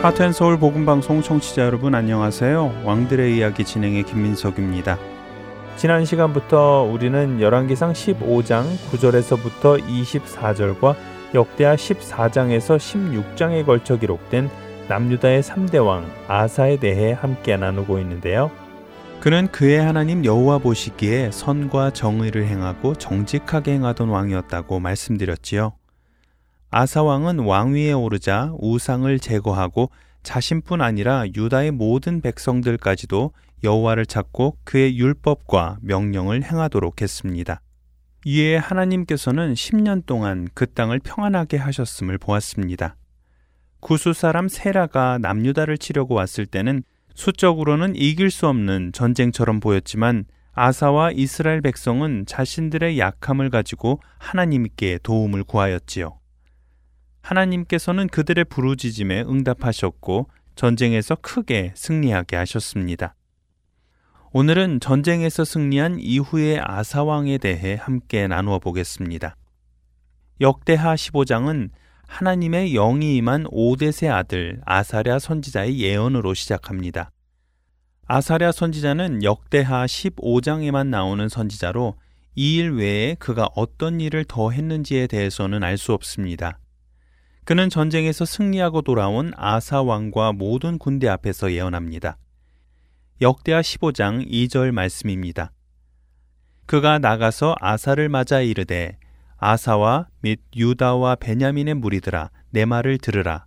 [0.00, 2.82] 하트앤 서울 복음 방송 청취자 여러분 안녕하세요.
[2.84, 4.96] 왕들의 이야기 진행의 김민석입니다.
[5.76, 10.94] 지난 시간부터 우리는 열왕기상 15장 9절에서부터 24절과
[11.34, 14.48] 역대하 14장에서 16장에 걸쳐 기록된
[14.88, 18.52] 남유다의 3대 왕 아사에 대해 함께 나누고 있는데요.
[19.18, 25.72] 그는 그의 하나님 여호와 보시기에 선과 정의를 행하고 정직하게 행하던 왕이었다고 말씀드렸지요.
[26.70, 29.90] 아사 왕은 왕위에 오르자 우상을 제거하고
[30.22, 33.32] 자신뿐 아니라 유다의 모든 백성들까지도
[33.64, 37.62] 여호와를 찾고 그의 율법과 명령을 행하도록 했습니다.
[38.26, 42.96] 이에 하나님께서는 10년 동안 그 땅을 평안하게 하셨음을 보았습니다.
[43.80, 46.82] 구수 사람 세라가 남유다를 치려고 왔을 때는
[47.14, 56.17] 수적으로는 이길 수 없는 전쟁처럼 보였지만 아사와 이스라엘 백성은 자신들의 약함을 가지고 하나님께 도움을 구하였지요.
[57.28, 63.14] 하나님께서는 그들의 부르짖음에 응답하셨고 전쟁에서 크게 승리하게 하셨습니다.
[64.32, 69.36] 오늘은 전쟁에서 승리한 이후의 아사왕에 대해 함께 나누어 보겠습니다.
[70.40, 71.70] 역대하 15장은
[72.06, 77.10] 하나님의 영이 임한 오데세 아들 아사랴 선지자의 예언으로 시작합니다.
[78.06, 81.96] 아사랴 선지자는 역대하 15장에만 나오는 선지자로
[82.36, 86.58] 이 일 외에 그가 어떤 일을 더 했는지에 대해서는 알 수 없습니다.
[87.48, 92.18] 그는 전쟁에서 승리하고 돌아온 아사 왕과 모든 군대 앞에서 예언합니다.
[93.22, 95.52] 역대하 15장 2절 말씀입니다.
[96.66, 98.98] 그가 나가서 아사를 맞아 이르되
[99.38, 103.46] 아사와 및 유다와 베냐민의 무리들아 내 말을 들으라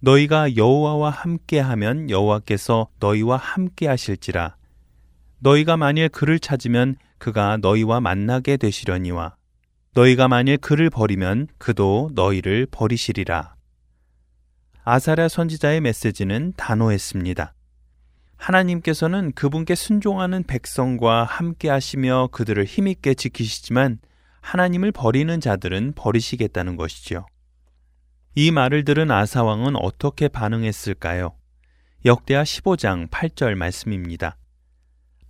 [0.00, 4.56] 너희가 여호와와 함께하면 여호와께서 너희와 함께하실지라
[5.40, 9.36] 너희가 만일 그를 찾으면 그가 너희와 만나게 되시려니와
[9.98, 13.56] 너희가 만일 그를 버리면 그도 너희를 버리시리라.
[14.84, 17.52] 아사랴 선지자의 메시지는 단호했습니다.
[18.36, 23.98] 하나님께서는 그분께 순종하는 백성과 함께 하시며 그들을 힘있게 지키시지만
[24.40, 27.26] 하나님을 버리는 자들은 버리시겠다는 것이지요.
[28.36, 31.34] 이 말을 들은 아사왕은 어떻게 반응했을까요?
[32.04, 34.36] 역대하 15장 8절 말씀입니다.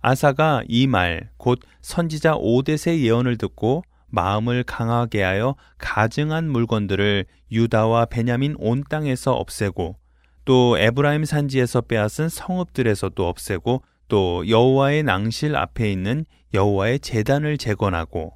[0.01, 8.55] 아사가 이 말, 곧 선지자 오데세 예언을 듣고 마음을 강하게 하여 가증한 물건들을 유다와 베냐민
[8.59, 9.97] 온 땅에서 없애고
[10.45, 18.33] 또 에브라임 산지에서 빼앗은 성읍들에서도 없애고 또 여호와의 낭실 앞에 있는 여호와의 제단을 재건하고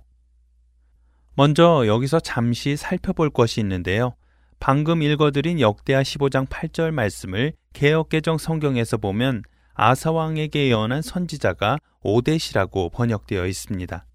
[1.35, 4.15] 먼저 여기서 잠시 살펴볼 것이 있는데요.
[4.59, 9.41] 방금 읽어드린 역대하 15장 8절 말씀을 개혁개정 성경에서 보면
[9.73, 14.05] 아사왕에게 예언한 선지자가 오데시라고 번역되어 있습니다.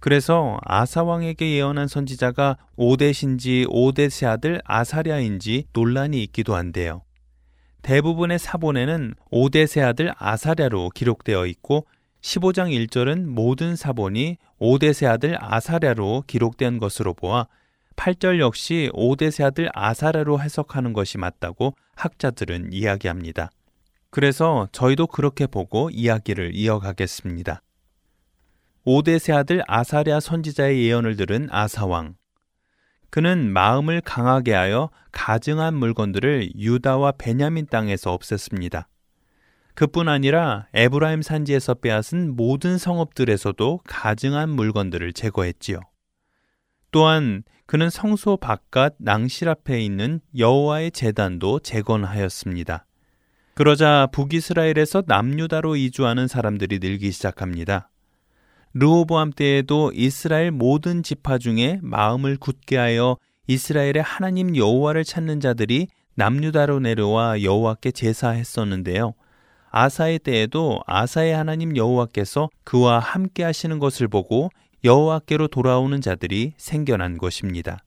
[0.00, 7.02] 그래서 아사왕에게 예언한 선지자가 오데신지 오데세 아들 아사랴인지 논란이 있기도 한데요.
[7.82, 11.86] 대부분의 사본에는 오데세 아들 아사랴로 기록되어 있고
[12.20, 17.46] 15장 1절은 모든 사본이 오데세 아들 아사랴로 기록된 것으로 보아
[17.96, 23.50] 8절 역시 오데세 아들 아사랴로 해석하는 것이 맞다고 학자들은 이야기합니다.
[24.10, 27.62] 그래서 저희도 그렇게 보고 이야기를 이어가겠습니다.
[28.90, 32.14] 오데세 아들 아사랴 선지자의 예언을 들은 아사왕.
[33.10, 38.86] 그는 마음을 강하게 하여 가증한 물건들을 유다와 베냐민 땅에서 없앴습니다.
[39.74, 45.80] 그뿐 아니라 에브라임 산지에서 빼앗은 모든 성읍들에서도 가증한 물건들을 제거했지요.
[46.90, 52.86] 또한 그는 성소 바깥 낭실 앞에 있는 여호와의 제단도 재건하였습니다.
[53.52, 57.90] 그러자 북이스라엘에서 남유다로 이주하는 사람들이 늘기 시작합니다.
[58.74, 63.16] 르호보암 때에도 이스라엘 모든 지파 중에 마음을 굳게 하여
[63.46, 69.14] 이스라엘의 하나님 여호와를 찾는 자들이 남유다로 내려와 여호와께 제사했었는데요.
[69.70, 74.50] 아사의 때에도 아사의 하나님 여호와께서 그와 함께 하시는 것을 보고
[74.84, 77.78] 여호와께로 돌아오는 자들이 생겨난 것입니다.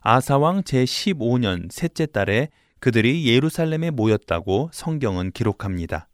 [0.00, 2.48] 아사왕 제15년 셋째 달에
[2.78, 6.08] 그들이 예루살렘에 모였다고 성경은 기록합니다.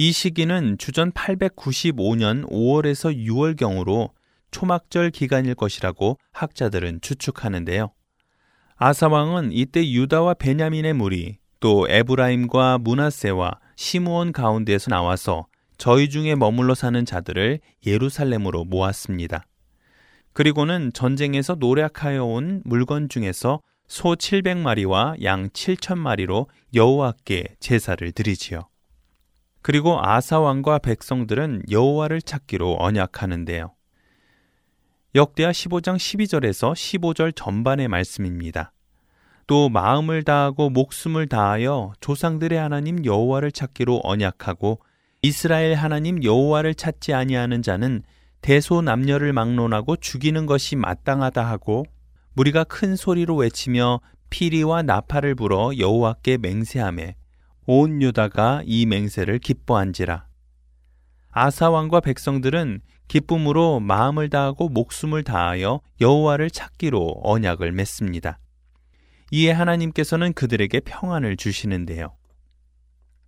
[0.00, 4.10] 이 시기는 주전 895년 5월에서 6월경으로
[4.52, 7.90] 초막절 기간일 것이라고 학자들은 추측하는데요.
[8.76, 15.48] 아사왕은 이때 유다와 베냐민의 무리, 또 에브라임과 문하세와 시므온 가운데에서 나와서
[15.78, 19.46] 저희 중에 머물러 사는 자들을 예루살렘으로 모았습니다.
[20.32, 28.68] 그리고는 전쟁에서 노력하여 온 물건 중에서 소 700마리와 양 7천마리로 여호와께 제사를 드리지요.
[29.62, 33.74] 그리고 아사 왕과 백성들은 여호와를 찾기로 언약하는데요.
[35.14, 38.72] 역대하 15장 12절에서 15절 전반의 말씀입니다.
[39.46, 44.80] 또 마음을 다하고 목숨을 다하여 조상들의 하나님 여호와를 찾기로 언약하고
[45.22, 48.02] 이스라엘 하나님 여호와를 찾지 아니하는 자는
[48.42, 51.84] 대소 남녀를 막론하고 죽이는 것이 마땅하다 하고
[52.34, 54.00] 무리가 큰 소리로 외치며
[54.30, 57.16] 피리와 나팔을 불어 여호와께 맹세하매
[57.70, 60.26] 온 유다가 이 맹세를 기뻐한지라
[61.30, 68.38] 아사 왕과 백성들은 기쁨으로 마음을 다하고 목숨을 다하여 여호와를 찾기로 언약을 맺습니다.
[69.32, 72.16] 이에 하나님께서는 그들에게 평안을 주시는데요.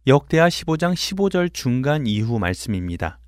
[0.07, 3.19] 역대하 15장 15절 중간 이후 말씀입니다.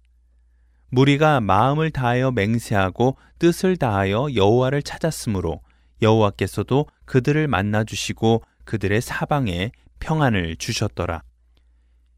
[0.88, 5.60] 무리가 마음을 다하여 맹세하고 뜻을 다하여 여호와를 찾았으므로
[6.00, 11.22] 여호와께서도 그들을 만나 주시고 그들의 사방에 평안을 주셨더라.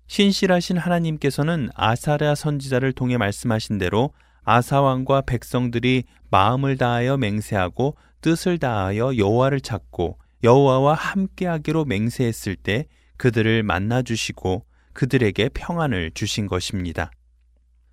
[0.07, 4.13] 신실하신 하나님께서는 아사랴 선지자를 통해 말씀하신 대로
[4.45, 12.87] 아사왕과 백성들이 마음을 다하여 맹세하고 뜻을 다하여 여호와를 찾고 여호와와 함께하기로 맹세했을 때
[13.17, 17.11] 그들을 만나 주시고 그들에게 평안을 주신 것입니다.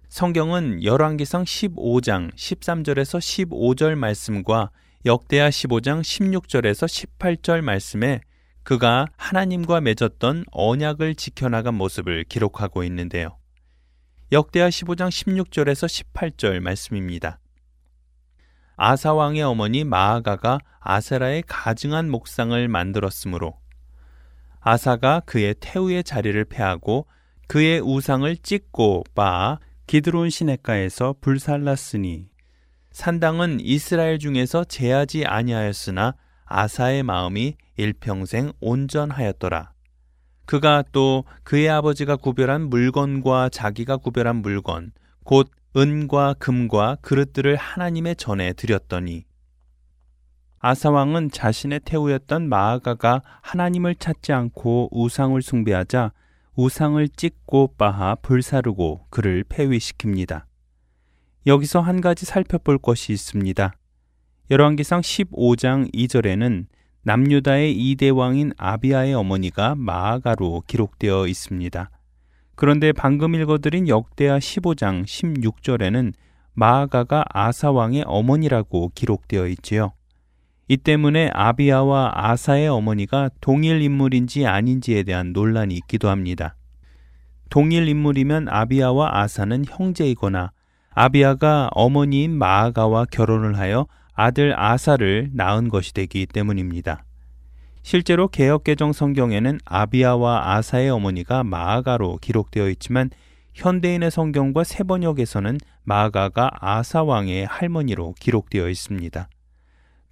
[0.09, 4.71] 성경은 열왕기상 15장 13절에서 15절 말씀과
[5.05, 8.21] 역대하 15장 16절에서 18절 말씀에
[8.63, 13.37] 그가 하나님과 맺었던 언약을 지켜나간 모습을 기록하고 있는데요.
[14.31, 17.39] 역대하 15장 16절에서 18절 말씀입니다.
[18.77, 23.59] 아사 왕의 어머니 마아가가 아세라의 가증한 목상을 만들었으므로
[24.59, 27.07] 아사가 그의 태우의 자리를 패하고
[27.47, 32.29] 그의 우상을 찢고 빻아 기드론 시내가에서 불살랐으니
[32.91, 36.15] 산당은 이스라엘 중에서 제하지 아니하였으나
[36.51, 39.71] 아사의 마음이 일평생 온전하였더라.
[40.45, 44.91] 그가 또 그의 아버지가 구별한 물건과 자기가 구별한 물건,
[45.23, 49.23] 곧 은과 금과 그릇들을 하나님의 전에 드렸더니
[50.59, 56.11] 아사왕은 자신의 태우였던 마아가가 하나님을 찾지 않고 우상을 숭배하자
[56.55, 60.43] 우상을 찢고 빠하 불사르고 그를 폐위시킵니다.
[61.47, 63.73] 여기서 한 가지 살펴볼 것이 있습니다.
[64.51, 66.65] 열왕기상 15장 2절에는
[67.03, 71.89] 남유다의 이대 왕인 아비아의 어머니가 마아가로 기록되어 있습니다.
[72.55, 76.11] 그런데 방금 읽어드린 역대하 15장 16절에는
[76.51, 79.93] 마아가가 아사 왕의 어머니라고 기록되어 있지요.
[80.67, 86.57] 이 때문에 아비아와 아사의 어머니가 동일 인물인지 아닌지에 대한 논란이 있기도 합니다.
[87.49, 90.51] 동일 인물이면 아비아와 아사는 형제이거나
[90.89, 97.03] 아비아가 어머니인 마아가와 결혼을 하여 아들 아사를 낳은 것이 되기 때문입니다.
[97.83, 103.09] 실제로 개혁개정 성경에는 아비아와 아사의 어머니가 마아가로 기록되어 있지만
[103.53, 109.27] 현대인의 성경과 세번역에서는 마아가가 아사 왕의 할머니로 기록되어 있습니다.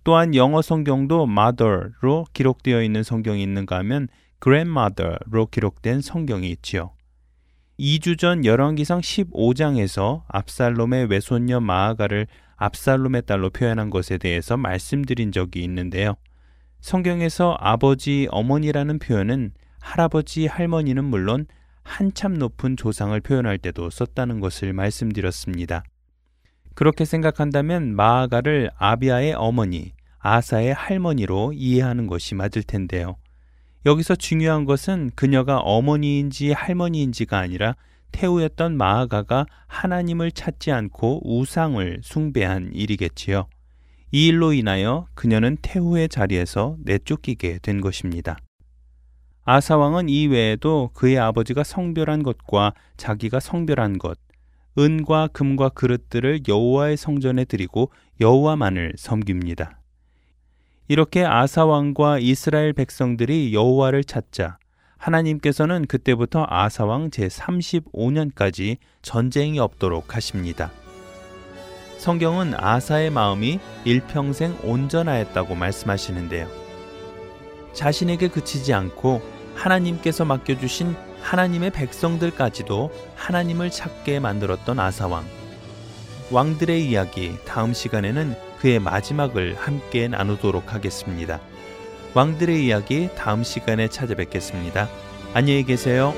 [0.04, 4.08] 또한 영어 성경도 mother로 기록되어 있는 성경이 있는가 하면
[4.42, 6.92] grandmother로 기록된 성경이 있지요.
[7.80, 12.28] 2주 전 열왕기상 15장에서 압살롬의 외손녀 마아가를
[12.60, 16.16] 압살롬의 딸로 표현한 것에 대해서 말씀드린 적이 있는데요.
[16.82, 21.46] 성경에서 아버지, 어머니라는 표현은 할아버지, 할머니는 물론
[21.84, 25.84] 한참 높은 조상을 표현할 때도 썼다는 것을 말씀드렸습니다.
[26.76, 33.16] 그렇게 생각한다면 마아가를 아비아의 어머니, 아사의 할머니로 이해하는 것이 맞을 텐데요.
[33.86, 37.76] 여기서 중요한 것은 그녀가 어머니인지 할머니인지가 아니라
[38.12, 43.48] 태우였던 마아가가 하나님을 찾지 않고 우상을 숭배한 일이겠지요.
[44.12, 48.38] 이 일로 인하여 그녀는 태후의 자리에서 내쫓기게 된 것입니다.
[49.46, 54.20] 아사왕은 이 외에도 그의 아버지가 성별한 것과 자기가 성별한 것,
[54.78, 59.80] 은과 금과 그릇들을 여호와의 성전에 드리고 여호와만을 섬깁니다.
[60.88, 64.59] 이렇게 아사 왕과 이스라엘 백성들이 여호와를 찾자
[65.00, 70.72] 하나님께서는 그때부터 아사 왕 제 35년까지 전쟁이 없도록 하십니다.
[71.98, 76.48] 성경은 아사의 마음이 일평생 온전하였다고 말씀하시는데요.
[77.74, 79.22] 자신에게 그치지 않고
[79.56, 85.26] 하나님께서 맡겨주신 하나님의 백성들까지도 하나님을 찾게 만들었던 아사왕.
[86.32, 91.42] 왕들의 이야기 다음 시간에는 그의 마지막을 함께 나누도록 하겠습니다.
[92.14, 94.90] 왕들의 이야기 다음 시간에 찾아뵙겠습니다.
[95.34, 96.14] 안녕히 계세요.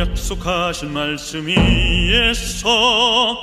[0.00, 3.40] 약속하신 말씀 위에서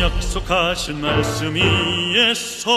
[0.00, 2.70] 약속하신 말씀 위에서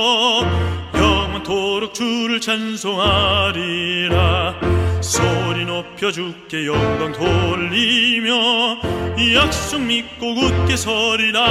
[0.94, 4.14] 영원토록 주를 찬송하리라.
[5.00, 8.78] 소리 높여 주께 영광 돌리며
[9.36, 11.42] 약속 믿고 굳게 서리라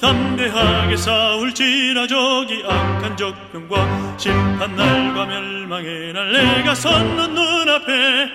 [0.00, 8.28] 담대하게 싸울지라 저기 악한 적병과 심판날과 멸망의 날 내가 섰는 눈앞에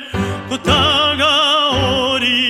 [0.47, 2.44] 곧 다가오리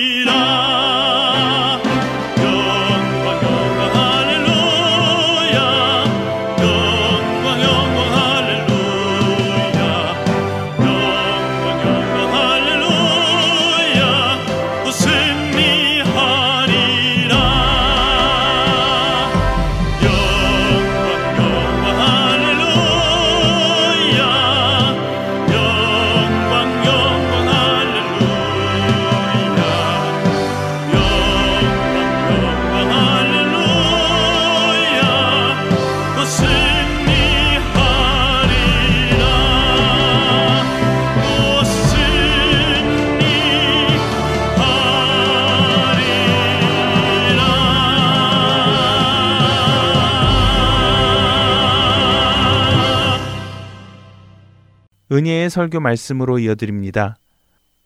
[55.16, 57.16] 은혜의 설교 말씀으로 이어드립니다.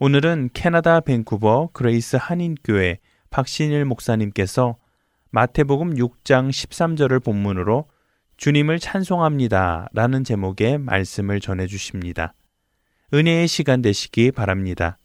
[0.01, 2.99] 오늘은 캐나다 밴쿠버 그레이스 한인교회
[3.31, 4.77] 박신일 목사님께서
[5.31, 7.89] 마태복음 6장 13절을 본문으로
[8.37, 12.35] 주님을 찬송합니다 라는 제목의 말씀을 전해 주십니다.
[13.15, 14.99] 은혜의 시간 되시기 바랍니다.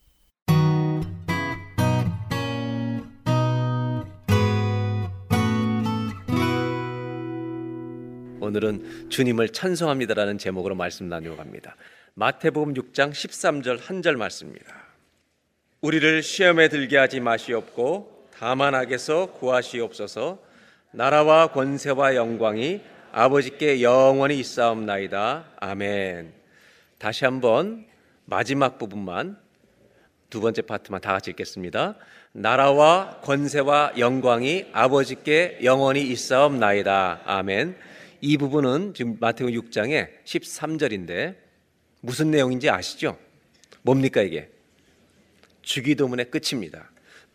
[8.40, 11.76] 오늘은 주님을 찬송합니다라는 제목으로 말씀 나누어 갑니다.
[12.18, 14.74] 마태복음 6장 13절 한 절 말씀입니다.
[15.82, 20.38] 우리를 시험에 들게 하지 마시옵고 다만 악에서 구하시옵소서
[20.92, 22.80] 나라와 권세와 영광이
[23.12, 25.44] 아버지께 영원히 있사옵나이다.
[25.60, 26.32] 아멘.
[26.96, 27.84] 다시 한번
[28.24, 29.36] 마지막 부분만
[30.30, 31.96] 두 번째 파트만 다 같이 읽겠습니다.
[32.32, 37.24] 나라와 권세와 영광이 아버지께 영원히 있사옵나이다.
[37.26, 37.76] 아멘.
[38.22, 41.45] 이 부분은 지금 마태복음 6장의 13절인데
[42.06, 43.18] 무슨 내용인지 아시죠?
[43.82, 44.48] 뭡니까 이게?
[45.62, 46.90] 주기도문의 끝입니다.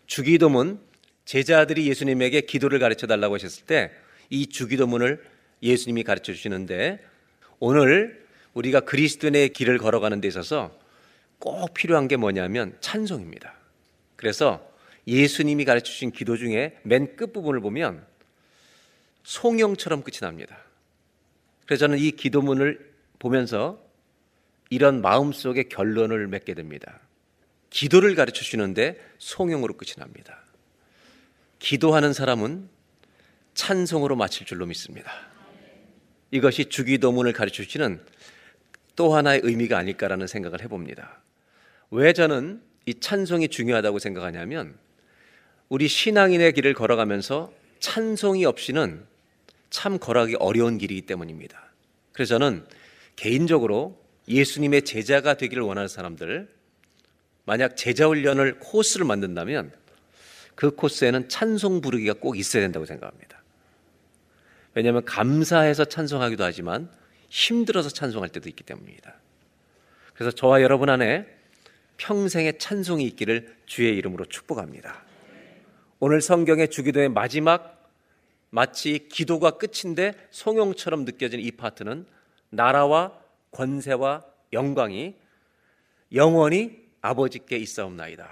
[0.07, 0.79] 주기도문
[1.25, 3.91] 제자들이 예수님에게 기도를 가르쳐 달라고 하셨을 때
[4.31, 5.23] 이 주기도문을
[5.61, 7.05] 예수님이 가르쳐 주시는데
[7.59, 10.75] 오늘 우리가 그리스도인의 길을 걸어가는 데 있어서
[11.37, 13.53] 꼭 필요한 게 뭐냐면 찬송입니다.
[14.15, 14.65] 그래서
[15.05, 18.05] 예수님이 가르쳐 주신 기도 중에 맨 끝부분을 보면
[19.23, 20.57] 송영처럼 끝이 납니다.
[21.65, 23.83] 그래서 저는 이 기도문을 보면서
[24.71, 27.01] 이런 마음속의 결론을 맺게 됩니다.
[27.69, 30.39] 기도를 가르쳐 주는데 송영으로 끝이 납니다.
[31.59, 32.69] 기도하는 사람은
[33.53, 35.11] 찬송으로 마칠 줄로 믿습니다.
[36.31, 38.01] 이것이 주기도문을 가르쳐 주시는
[38.95, 41.21] 또 하나의 의미가 아닐까라는 생각을 해봅니다.
[41.91, 44.77] 왜 저는 이 찬송이 중요하다고 생각하냐면
[45.67, 49.05] 우리 신앙인의 길을 걸어가면서 찬송이 없이는
[49.69, 51.61] 참 걸어가기 어려운 길이기 때문입니다.
[52.13, 52.65] 그래서 저는
[53.17, 56.49] 개인적으로 예수님의 제자가 되기를 원하는 사람들,
[57.45, 59.71] 만약 제자 훈련을 코스를 만든다면
[60.55, 63.41] 그 코스에는 찬송 부르기가 꼭 있어야 된다고 생각합니다.
[64.73, 66.89] 왜냐하면 감사해서 찬송하기도 하지만
[67.29, 69.15] 힘들어서 찬송할 때도 있기 때문입니다.
[70.13, 71.25] 그래서 저와 여러분 안에
[71.97, 75.03] 평생의 찬송이 있기를 주의 이름으로 축복합니다.
[75.99, 77.89] 오늘 성경의 주기도의 마지막
[78.49, 82.05] 마치 기도가 끝인데 송용처럼 느껴지는 이 파트는
[82.49, 83.20] 나라와
[83.51, 85.15] 권세와 영광이
[86.13, 88.29] 영원히 아버지께 있사옵나이다.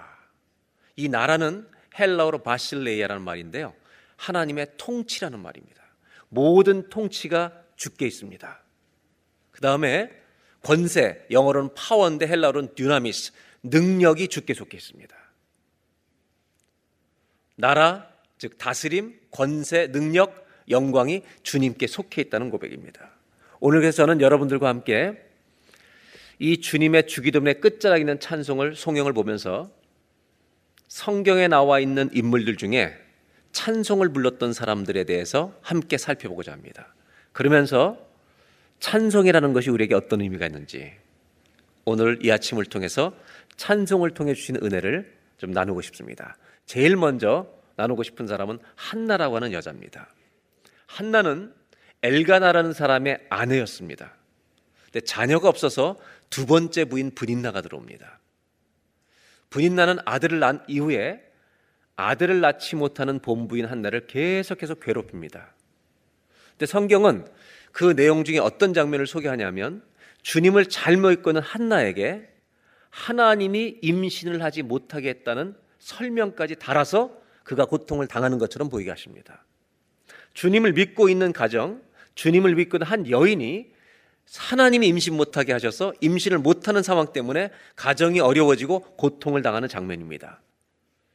[0.96, 3.74] 이 나라는 헬라어로 바실레이아라는 말인데요.
[4.18, 5.82] 하나님의 통치라는 말입니다.
[6.30, 8.64] 모든 통치가 주께 있습니다.
[9.52, 10.12] 그 다음에
[10.62, 13.32] 권세, 영어로는 파워인데 헬라로는 듀나미스,
[13.64, 15.16] 능력이 주께 속해 있습니다.
[17.56, 23.12] 나라, 즉 다스림, 권세, 능력, 영광이 주님께 속해 있다는 고백입니다.
[23.60, 25.22] 오늘 그래서 저는 여러분들과 함께
[26.40, 29.70] 이 주님의 주기도문의 끝자락 있는 찬송을 송영을 보면서
[30.88, 32.96] 성경에 나와 있는 인물들 중에
[33.52, 36.94] 찬송을 불렀던 사람들에 대해서 함께 살펴보고자 합니다.
[37.34, 37.98] 그러면서
[38.80, 40.94] 찬송이라는 것이 우리에게 어떤 의미가 있는지
[41.84, 43.14] 오늘 이 아침을 통해서
[43.58, 46.38] 찬송을 통해 주신 은혜를 좀 나누고 싶습니다.
[46.66, 50.08] 제일 먼저 나누고 싶은 사람은 한나라고 하는 여자입니다.
[50.86, 51.54] 한나는
[52.04, 54.14] 엘가나라는 사람의 아내였습니다.
[54.86, 55.98] 근데 자녀가 없어서
[56.30, 58.20] 두 번째 부인 분인나가 들어옵니다.
[59.50, 61.24] 분인나는 아들을 낳은 이후에
[61.96, 65.54] 아들을 낳지 못하는 본부인 한나를 계속해서 괴롭힙니다.
[66.52, 67.28] 근데 성경은
[67.72, 69.84] 그 내용 중에 어떤 장면을 소개하냐면
[70.22, 72.28] 주님을 잘못 이끄는 한나에게
[72.90, 79.44] 하나님이 임신을 하지 못하게 했다는 설명까지 달아서 그가 고통을 당하는 것처럼 보이게 하십니다.
[80.34, 81.82] 주님을 믿고 있는 가정,
[82.20, 83.72] 주님을 믿고 한 여인이
[84.38, 90.42] 하나님이 임신 못하게 하셔서 임신을 못하는 상황 때문에 가정이 어려워지고 고통을 당하는 장면입니다.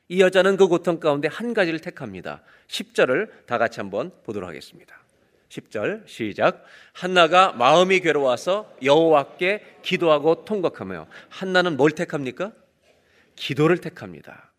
[0.08, 2.42] 이 여자는 그 고통 가운데 한 가지를 택합니다.
[2.68, 4.96] 10절을 다 같이 한번 보도록 하겠습니다.
[5.50, 6.64] 10절 시작.
[6.94, 12.52] 한나가 마음이 괴로워서 여호와께 기도하고 통곡하며 한나는 뭘 택합니까?
[13.36, 14.52] 기도를 택합니다.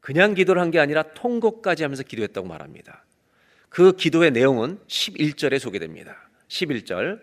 [0.00, 3.04] 그냥 기도를 한 게 아니라 통곡까지 하면서 기도했다고 말합니다.
[3.68, 6.28] 그 기도의 내용은 11절에 소개됩니다.
[6.48, 7.20] 11절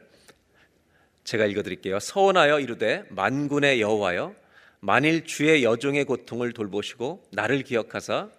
[1.23, 1.99] 제가 읽어 드릴게요.
[1.99, 4.35] 서원하여 이르되 만군의 여호와여
[4.79, 8.29] 만일 주의 여종의 고통을 돌보시고 나를 기억하사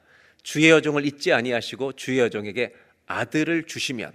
[0.42, 2.72] 주의 여종을 잊지 아니하시고 주의 여종에게
[3.06, 4.12] 아들을 주시면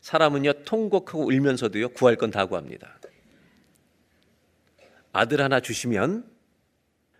[0.00, 2.98] 사람은요 통곡하고 울면서도요 구할 건 다 구합니다.
[5.12, 6.28] 아들 하나 주시면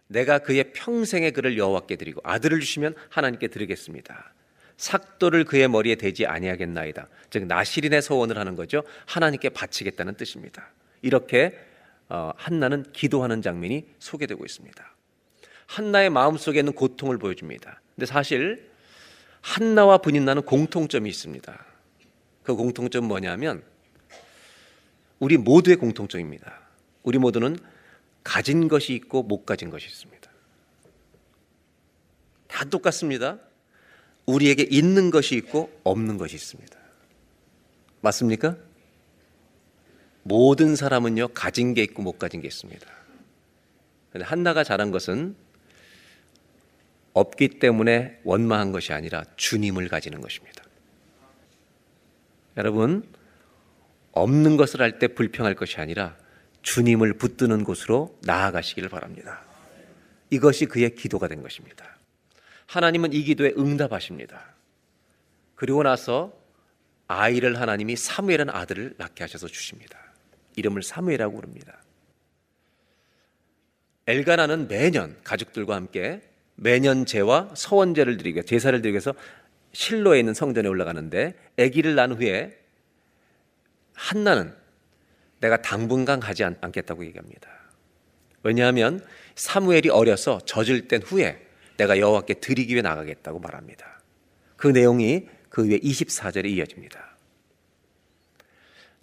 [0.08, 4.34] 내가 그의 평생의 그를 여호와께 드리고 아들을 주시면 하나님께 드리겠습니다.
[4.76, 7.08] 삭도를 그의 머리에 대지 아니하겠나이다.
[7.30, 8.82] 즉 나시린의 소원을 하는 거죠.
[9.06, 10.70] 하나님께 바치겠다는 뜻입니다.
[11.02, 11.58] 이렇게
[12.08, 14.96] 어, 한나는 기도하는 장면이 소개되고 있습니다.
[15.66, 17.80] 한나의 마음속에 있는 고통을 보여줍니다.
[17.94, 18.70] 근데 사실
[19.40, 21.64] 한나와 분인나는 공통점이 있습니다.
[22.42, 23.62] 그 공통점은 뭐냐면
[25.18, 26.60] 우리 모두의 공통점입니다.
[27.02, 27.56] 우리 모두는
[28.24, 30.30] 가진 것이 있고 못 가진 것이 있습니다.
[32.48, 33.38] 다 똑같습니다.
[34.26, 36.78] 우리에게 있는 것이 있고 없는 것이 있습니다.
[38.00, 38.56] 맞습니까?
[40.22, 42.86] 모든 사람은요, 가진 게 있고 못 가진 게 있습니다.
[44.12, 45.34] 근데 한나가 잘한 것은
[47.14, 50.64] 없기 때문에 원망한 것이 아니라 주님을 가지는 것입니다.
[52.56, 53.08] 여러분,
[54.12, 56.16] 없는 것을 할 때 불평할 것이 아니라
[56.62, 59.42] 주님을 붙드는 곳으로 나아가시기를 바랍니다.
[60.30, 61.96] 이것이 그의 기도가 된 것입니다.
[62.72, 64.54] 하나님은 이 기도에 응답하십니다.
[65.54, 66.32] 그리고 나서
[67.06, 69.98] 아이를 하나님이 사무엘은 아들을 낳게 하셔서 주십니다.
[70.56, 71.82] 이름을 사무엘이라고 부릅니다.
[74.06, 76.22] 엘가나는 매년 가족들과 함께
[76.54, 79.12] 매년 제와 서원제를 드리고 제사를 드리기 위해서
[79.72, 82.58] 실로에 있는 성전에 올라가는데 아기를 낳은 후에
[83.92, 84.54] 한나는
[85.40, 87.50] 내가 당분간 가지 않 겠다고 얘기합니다.
[88.42, 89.04] 왜냐하면
[89.34, 94.00] 사무엘이 어려서 젖을 땐 후에 내가 여호와께 드리기 위해 나가겠다고 말합니다.
[94.56, 97.16] 그 내용이 그 위에 24절에 이어집니다.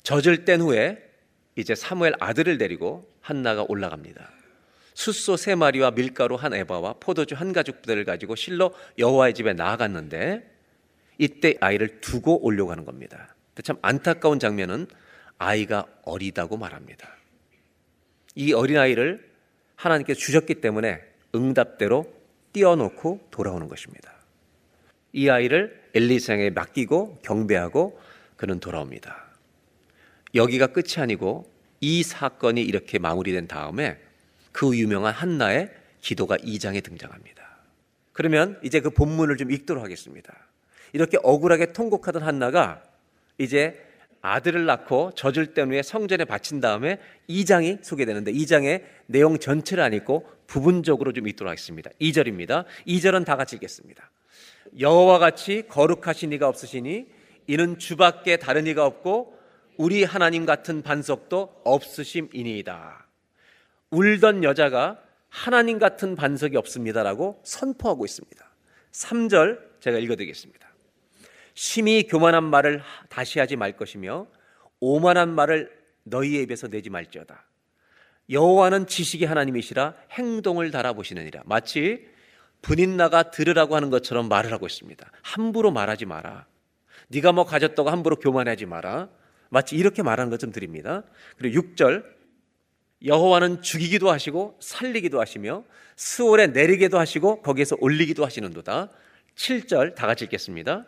[0.03, 1.09] 젖을 땐 후에
[1.55, 4.29] 이제 사무엘 아들을 데리고 한나가 올라갑니다.
[4.93, 10.49] 숫소 세 마리와 밀가루 한 에바와 포도주 한 가죽 부대를 가지고 실로 여호와의 집에 나아갔는데
[11.17, 13.35] 이때 아이를 두고 오려고 하는 겁니다.
[13.63, 14.87] 참 안타까운 장면은
[15.37, 17.09] 아이가 어리다고 말합니다.
[18.35, 19.29] 이 어린 아이를
[19.75, 21.01] 하나님께 주셨기 때문에
[21.35, 22.18] 응답대로
[22.53, 24.13] 띄워놓고 돌아오는 것입니다.
[25.13, 27.99] 이 아이를 엘리상에 맡기고 경배하고
[28.35, 29.25] 그는 돌아옵니다.
[30.35, 33.99] 여기가 끝이 아니고 이 사건이 이렇게 마무리된 다음에
[34.51, 37.39] 그 유명한 한나의 기도가 2장에 등장합니다.
[38.13, 40.33] 그러면 이제 그 본문을 좀 읽도록 하겠습니다.
[40.93, 42.83] 이렇게 억울하게 통곡하던 한나가
[43.37, 43.88] 이제
[44.21, 50.27] 아들을 낳고 젖을 때 후에 성전에 바친 다음에 2장이 소개되는데 2장의 내용 전체를 안 읽고
[50.47, 51.89] 부분적으로 좀 읽도록 하겠습니다.
[52.01, 52.65] 2절입니다.
[52.87, 54.09] 2절은 다 같이 읽겠습니다.
[54.79, 57.07] 여호와 같이 거룩하신 이가 없으시니
[57.47, 59.37] 이는 주밖에 다른 이가 없고
[59.77, 63.07] 우리 하나님 같은 반석도 없으심이니이다.
[63.91, 68.45] 울던 여자가 하나님 같은 반석이 없습니다라고 선포하고 있습니다.
[68.91, 70.68] 3절 제가 읽어드리겠습니다.
[71.61, 74.27] 심히 교만한 말을 다시 하지 말 것이며
[74.79, 75.69] 오만한 말을
[76.03, 77.45] 너희의 입에서 내지 말지어다.
[78.29, 81.41] 여호와는 지식의 하나님이시라 행동을 달아보시느니라.
[81.43, 82.07] 마치
[82.61, 85.05] 분인 나가 들으라고 하는 것처럼 말을 하고 있습니다.
[85.21, 86.45] 함부로 말하지 마라.
[87.09, 89.09] 네가 뭐 가졌다고 함부로 교만하지 마라.
[89.49, 91.03] 마치 이렇게 말하는 것좀 드립니다.
[91.37, 92.05] 그리고 6절
[93.03, 95.65] 여호와는 죽이기도 하시고 살리기도 하시며
[95.97, 98.87] 스올에 내리기도 하시고 거기에서 올리기도 하시는도다.
[99.35, 100.85] 7절 다 같이 읽겠습니다.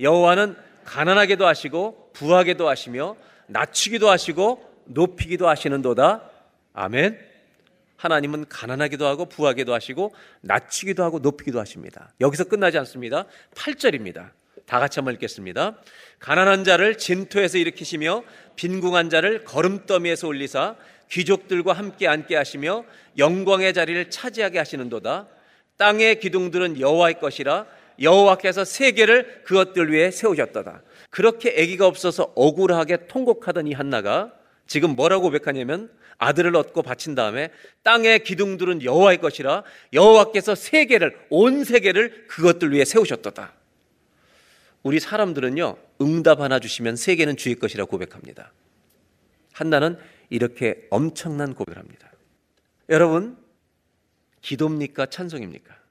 [0.00, 6.30] 여호와는 가난하게도 하시고 부하게도 하시며 낮추기도 하시고 높이기도 하시는도다.
[6.72, 7.18] 아멘.
[7.96, 12.12] 하나님은 가난하기도 하고 부하기도 하시고 낮추기도 하고 높이기도 하십니다.
[12.20, 13.24] 여기서 끝나지 않습니다.
[13.54, 14.30] 8절입니다.
[14.66, 15.76] 다 같이 한번 읽겠습니다.
[16.18, 18.24] 가난한 자를 진토에서 일으키시며
[18.56, 20.76] 빈궁한 자를 거름더미에서 올리사
[21.10, 22.84] 귀족들과 함께 앉게 하시며
[23.18, 25.28] 영광의 자리를 차지하게 하시는도다.
[25.76, 27.66] 땅의 기둥들은 여호와의 것이라
[28.00, 30.82] 여호와께서 세계를 그것들 위해 세우셨도다.
[31.10, 34.32] 그렇게 아기가 없어서 억울하게 통곡하던 이 한나가
[34.66, 37.50] 지금 뭐라고 고백하냐면 아들을 얻고 바친 다음에
[37.82, 43.52] 땅의 기둥들은 여호와의 것이라 여호와께서 세계를 온 세계를 그것들 위해 세우셨도다.
[44.82, 48.52] 우리 사람들은요 응답 하나 주시면 세계는 주의 것이라 고백합니다.
[49.52, 49.98] 한나는
[50.30, 52.10] 이렇게 엄청난 고백을 합니다.
[52.88, 53.36] 여러분
[54.42, 55.83] 기도입니까 찬송입니까?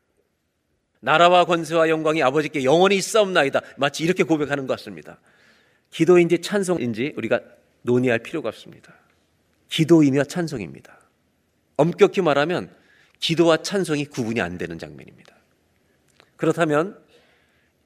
[1.04, 3.60] 나라와 권세와 영광이 아버지께 영원히 있사옵나이다.
[3.76, 5.20] 마치 이렇게 고백하는 것 같습니다.
[5.90, 7.42] 기도인지 찬송인지 우리가
[7.82, 8.94] 논의할 필요가 없습니다.
[9.68, 10.98] 기도이며 찬송입니다.
[11.76, 12.74] 엄격히 말하면
[13.20, 15.36] 기도와 찬송이 구분이 안 되는 장면입니다.
[16.38, 16.98] 그렇다면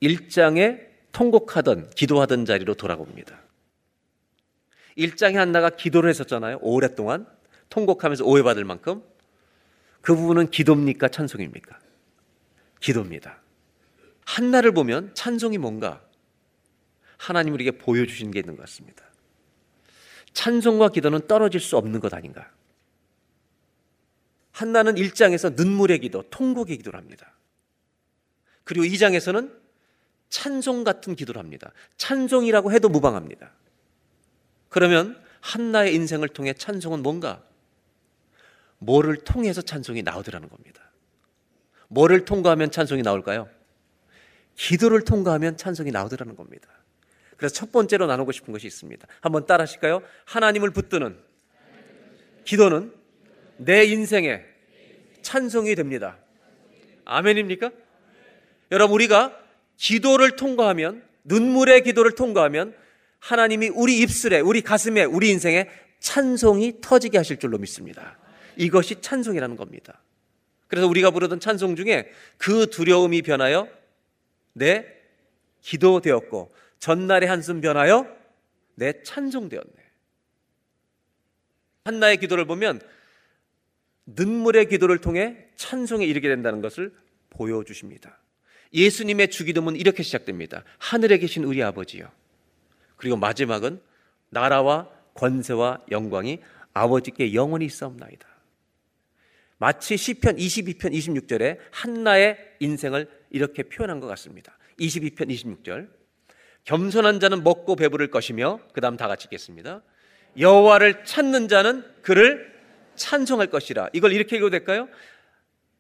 [0.04, 3.36] 1장에 통곡하던 기도하던 자리로 돌아옵니다.
[4.96, 6.60] 1장에 한나가 기도를 했었잖아요.
[6.62, 7.26] 오랫동안
[7.70, 9.02] 통곡하면서 오해받을 만큼
[10.02, 11.80] 그 부분은 기도입니까 찬송입니까?
[12.88, 13.42] 기도입니다.
[14.26, 16.02] 한나를 보면 찬송이 뭔가
[17.18, 19.04] 하나님 우리에게 보여주신 게 있는 것 같습니다.
[20.32, 22.50] 찬송과 기도는 떨어질 수 없는 것 아닌가?
[24.52, 27.34] 한나는 1장에서 눈물의 기도, 통곡의 기도를 합니다.
[28.64, 29.54] 그리고 2장에서는
[30.30, 31.72] 찬송 같은 기도를 합니다.
[31.98, 33.52] 찬송이라고 해도 무방합니다.
[34.70, 37.44] 그러면 한나의 인생을 통해 찬송은 뭔가?
[38.80, 40.87] 뭐를 통해서 찬송이 나오더라는 겁니다.
[41.88, 43.50] 뭐를 통과하면 찬송이 나올까요?
[44.56, 46.68] 기도를 통과하면 찬송이 나오더라는 겁니다.
[47.38, 49.08] 그래서 첫 번째로 나누고 싶은 것이 있습니다.
[49.22, 50.02] 한번 따라 하실까요?
[50.26, 51.18] 하나님을 붙드는
[52.44, 52.94] 기도는
[53.58, 54.44] 내 인생의
[55.22, 56.18] 찬송이 됩니다.
[57.06, 57.72] 아멘입니까?
[58.72, 59.38] 여러분, 우리가
[59.78, 62.74] 기도를 통과하면, 눈물의 기도를 통과하면
[63.20, 65.70] 하나님이 우리 입술에, 우리 가슴에, 우리 인생에
[66.00, 68.18] 찬송이 터지게 하실 줄로 믿습니다.
[68.56, 70.02] 이것이 찬송이라는 겁니다.
[70.68, 73.70] 그래서 우리가 부르던 찬송 중에 그 두려움이 변하여
[74.54, 74.86] 내
[75.62, 78.08] 기도 되었고 전날의 한숨 변하여
[78.76, 79.74] 내 찬송 되었네.
[81.86, 82.82] 한나의 기도를 보면
[84.06, 86.94] 눈물의 기도를 통해 찬송에 이르게 된다는 것을
[87.30, 88.20] 보여주십니다.
[88.74, 90.64] 예수님의 주기도문 이렇게 시작됩니다.
[90.78, 92.10] 하늘에 계신 우리 아버지요.
[92.98, 93.82] 그리고 마지막은
[94.30, 96.40] 나라와 권세와 영광이
[96.74, 98.28] 아버지께 영원히 있사옵나이다.
[99.58, 104.58] 마치 시편 22편 26절에 한나의 인생을 이렇게 표현한 것 같습니다.
[104.80, 105.90] 22편 26절.
[106.64, 109.82] 겸손한 자는 먹고 배부를 것이며 그다음 다 같이 읽겠습니다.
[110.38, 112.54] 여호와를 찾는 자는 그를
[112.96, 113.90] 찬송할 것이라.
[113.94, 114.88] 이걸 이렇게 읽어도 될까요?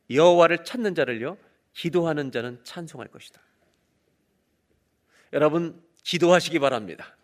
[0.09, 1.37] 여호와를 찾는 자를요.
[1.73, 3.41] 기도하는 자는 찬송할 것이다.
[5.33, 7.15] 여러분 기도하시기 바랍니다.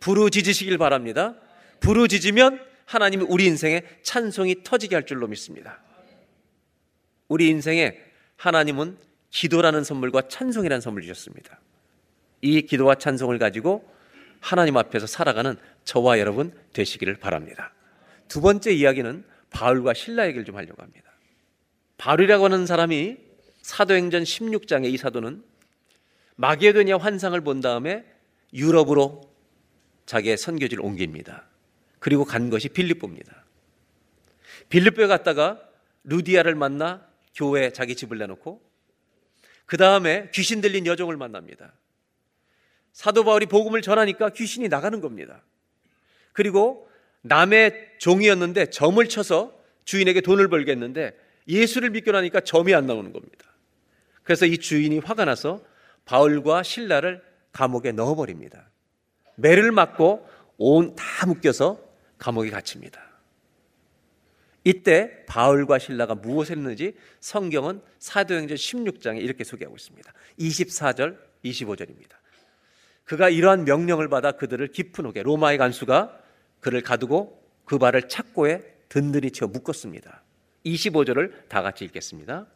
[0.00, 1.34] 부르짖으시길 바랍니다.
[1.80, 5.80] 부르짖으면 하나님이 우리 인생에 찬송이 터지게 할 줄로 믿습니다.
[7.28, 7.98] 우리 인생에
[8.36, 8.98] 하나님은
[9.30, 11.60] 기도라는 선물과 찬송이라는 선물을 주셨습니다.
[12.42, 13.88] 이 기도와 찬송을 가지고
[14.40, 17.72] 하나님 앞에서 살아가는 저와 여러분 되시기를 바랍니다.
[18.28, 21.10] 두 번째 이야기는 바울과 신라 얘기를 좀 하려고 합니다.
[21.96, 23.16] 바울이라고 하는 사람이
[23.62, 25.42] 사도행전 16장의 이 사도는
[26.36, 28.04] 마게도냐 환상을 본 다음에
[28.52, 29.22] 유럽으로
[30.06, 31.48] 자기의 선교지를 옮깁니다.
[32.04, 33.46] 그리고 간 것이 빌립보입니다.
[34.68, 35.58] 빌립보에 갔다가
[36.02, 38.60] 루디아를 만나 교회에 자기 집을 내놓고
[39.64, 41.72] 그 다음에 귀신 들린 여종을 만납니다.
[42.92, 45.42] 사도 바울이 복음을 전하니까 귀신이 나가는 겁니다.
[46.34, 46.90] 그리고
[47.22, 53.46] 남의 종이었는데 점을 쳐서 주인에게 돈을 벌겠는데 예수를 믿고 나니까 점이 안 나오는 겁니다.
[54.24, 55.64] 그래서 이 주인이 화가 나서
[56.04, 58.68] 바울과 신라를 감옥에 넣어버립니다.
[59.36, 63.00] 매를 맞고 온 다 묶여서 감옥에 갇힙니다.
[64.64, 70.12] 이때 바울과 신라가 무엇을 했는지 성경은 사도행전 16장에 이렇게 소개하고 있습니다.
[70.38, 72.12] 24절, 25절입니다.
[73.04, 76.18] 그가 이러한 명령을 받아 그들을 깊은 옥에 로마의 간수가
[76.60, 80.22] 그를 가두고 그 발을 착고에 든든히 채워 묶었습니다.
[80.64, 82.46] 25절을 다 같이 읽겠습니다.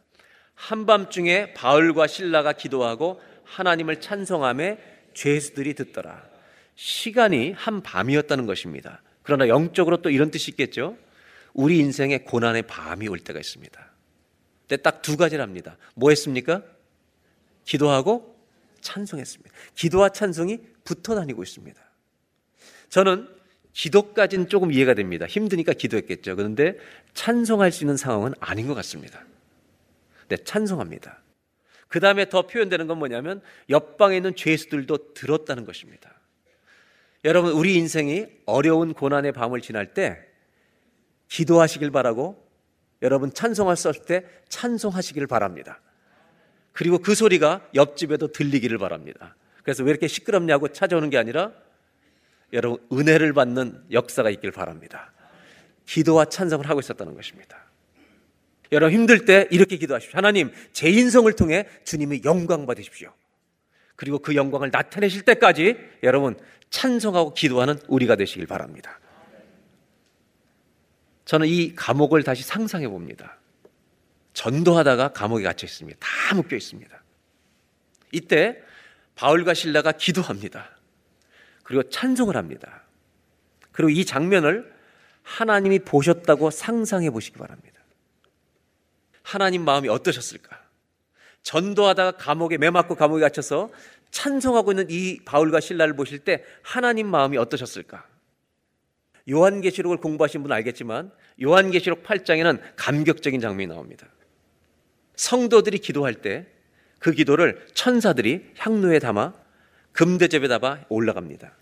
[0.55, 4.79] 한밤중에 바울과 신라가 기도하고 하나님을 찬송함에
[5.13, 6.27] 죄수들이 듣더라.
[6.75, 9.01] 시간이 한밤이었다는 것입니다.
[9.29, 10.97] 그러나 영적으로 또 이런 뜻이 있겠죠.
[11.53, 13.91] 우리 인생에 고난의 밤이 올 때가 있습니다.
[14.67, 15.77] 근데 딱 두 가지랍니다.
[15.93, 16.63] 뭐 했습니까?
[17.63, 18.35] 기도하고
[18.81, 19.55] 찬송했습니다.
[19.75, 21.79] 기도와 찬송이 붙어 다니고 있습니다.
[22.89, 23.29] 저는
[23.73, 25.27] 기도까지는 조금 이해가 됩니다.
[25.27, 26.35] 힘드니까 기도했겠죠.
[26.35, 26.75] 그런데
[27.13, 29.23] 찬송할 수 있는 상황은 아닌 것 같습니다.
[30.27, 31.21] 네, 찬송합니다.
[31.87, 36.18] 그 다음에 더 표현되는 건 뭐냐면 옆방에 있는 죄수들도 들었다는 것입니다.
[37.25, 40.19] 여러분, 우리 인생이 어려운 고난의 밤을 지날 때
[41.27, 42.47] 기도하시길 바라고
[43.01, 45.79] 여러분 없을 때 찬송하시기를 바랍니다.
[46.71, 49.35] 그리고 그 소리가 옆집에도 들리기를 바랍니다.
[49.63, 51.51] 그래서 왜 이렇게 시끄럽냐고 찾아오는 게 아니라
[52.53, 55.11] 여러분 은혜를 받는 역사가 있길 바랍니다.
[55.85, 57.57] 기도와 찬송을 하고 있었다는 것입니다.
[58.71, 60.17] 여러분 힘들 때 이렇게 기도하십시오.
[60.17, 63.11] 하나님, 제 인성을 통해 주님의 영광 받으십시오.
[63.95, 66.37] 그리고 그 영광을 나타내실 때까지 여러분
[66.69, 68.99] 찬송하고 기도하는 우리가 되시길 바랍니다.
[71.25, 73.37] 저는 이 감옥을 다시 상상해 봅니다.
[74.33, 75.99] 전도하다가 감옥에 갇혀 있습니다.
[75.99, 77.03] 다 묶여 있습니다.
[78.11, 78.61] 이때
[79.15, 80.77] 바울과 신라가 기도합니다.
[81.63, 82.83] 그리고 찬송을 합니다.
[83.71, 84.73] 그리고 이 장면을
[85.23, 87.79] 하나님이 보셨다고 상상해 보시기 바랍니다.
[89.21, 90.58] 하나님 마음이 어떠셨을까?
[91.43, 93.69] 전도하다가 감옥에 매맞고 감옥에 갇혀서
[94.11, 98.05] 찬송하고 있는 이 바울과 신라를 보실 때 하나님 마음이 어떠셨을까?
[99.29, 104.07] 요한계시록을 공부하신 분은 알겠지만 요한계시록 8장에는 감격적인 장면이 나옵니다.
[105.15, 106.59] 성도들이 기도할 때
[106.99, 109.33] 그 기도를 천사들이 향로에 담아
[109.93, 111.53] 금대접에 담아 올라갑니다.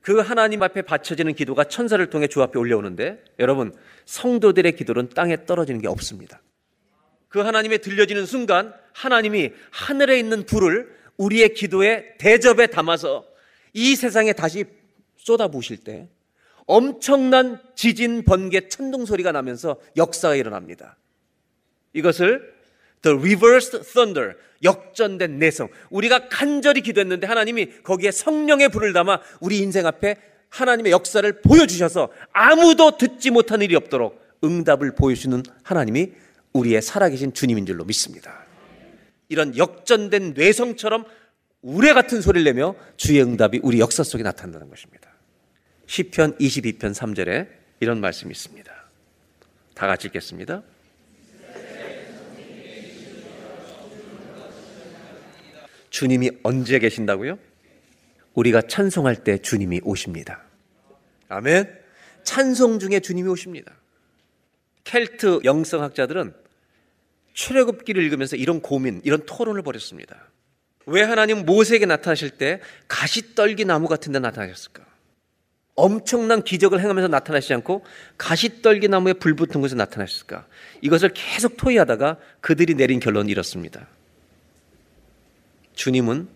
[0.00, 3.74] 그 하나님 앞에 바쳐지는 기도가 천사를 통해 주 앞에 올려오는데 여러분
[4.06, 6.40] 성도들의 기도는 땅에 떨어지는 게 없습니다.
[7.28, 13.26] 그 하나님의 들려지는 순간 하나님이 하늘에 있는 불을 우리의 기도에 대접에 담아서
[13.72, 14.64] 이 세상에 다시
[15.16, 16.08] 쏟아부으실 때
[16.66, 20.96] 엄청난 지진, 번개, 천둥 소리가 나면서 역사가 일어납니다.
[21.92, 22.54] 이것을
[23.02, 24.34] the reversed thunder,
[24.64, 25.68] 역전된 내성.
[25.90, 30.16] 우리가 간절히 기도했는데 하나님이 거기에 성령의 불을 담아 우리 인생 앞에
[30.48, 36.12] 하나님의 역사를 보여주셔서 아무도 듣지 못한 일이 없도록 응답을 보여주는 하나님이
[36.58, 38.44] 우리의 살아계신 주님인 줄로 믿습니다.
[39.28, 41.04] 이런 역전된 뇌성처럼
[41.62, 45.10] 우레 같은 소리를 내며 주의 응답이 우리 역사 속에 나타난다는 것입니다.
[45.86, 47.48] 시편 22편 3절에
[47.80, 48.72] 이런 말씀이 있습니다.
[49.74, 50.62] 다 같이 읽겠습니다.
[55.90, 57.38] 주님이 언제 계신다고요?
[58.34, 60.42] 우리가 찬송할 때 주님이 오십니다.
[61.28, 61.74] 아멘.
[62.22, 63.72] 찬송 중에 주님이 오십니다.
[64.84, 66.34] 켈트 영성학자들은
[67.36, 70.16] 출애굽기를 읽으면서 이런 고민, 이런 토론을 벌였습니다.
[70.86, 74.84] 왜 하나님 모세에게 나타나실 때 가시떨기 나무 같은 데 나타나셨을까?
[75.74, 77.84] 엄청난 기적을 행하면서 나타나시지 않고
[78.16, 80.46] 가시떨기 나무에 불 붙은 곳에 나타나셨을까?
[80.80, 83.86] 이것을 계속 토의하다가 그들이 내린 결론이 이렇습니다.
[85.74, 86.28] 주님은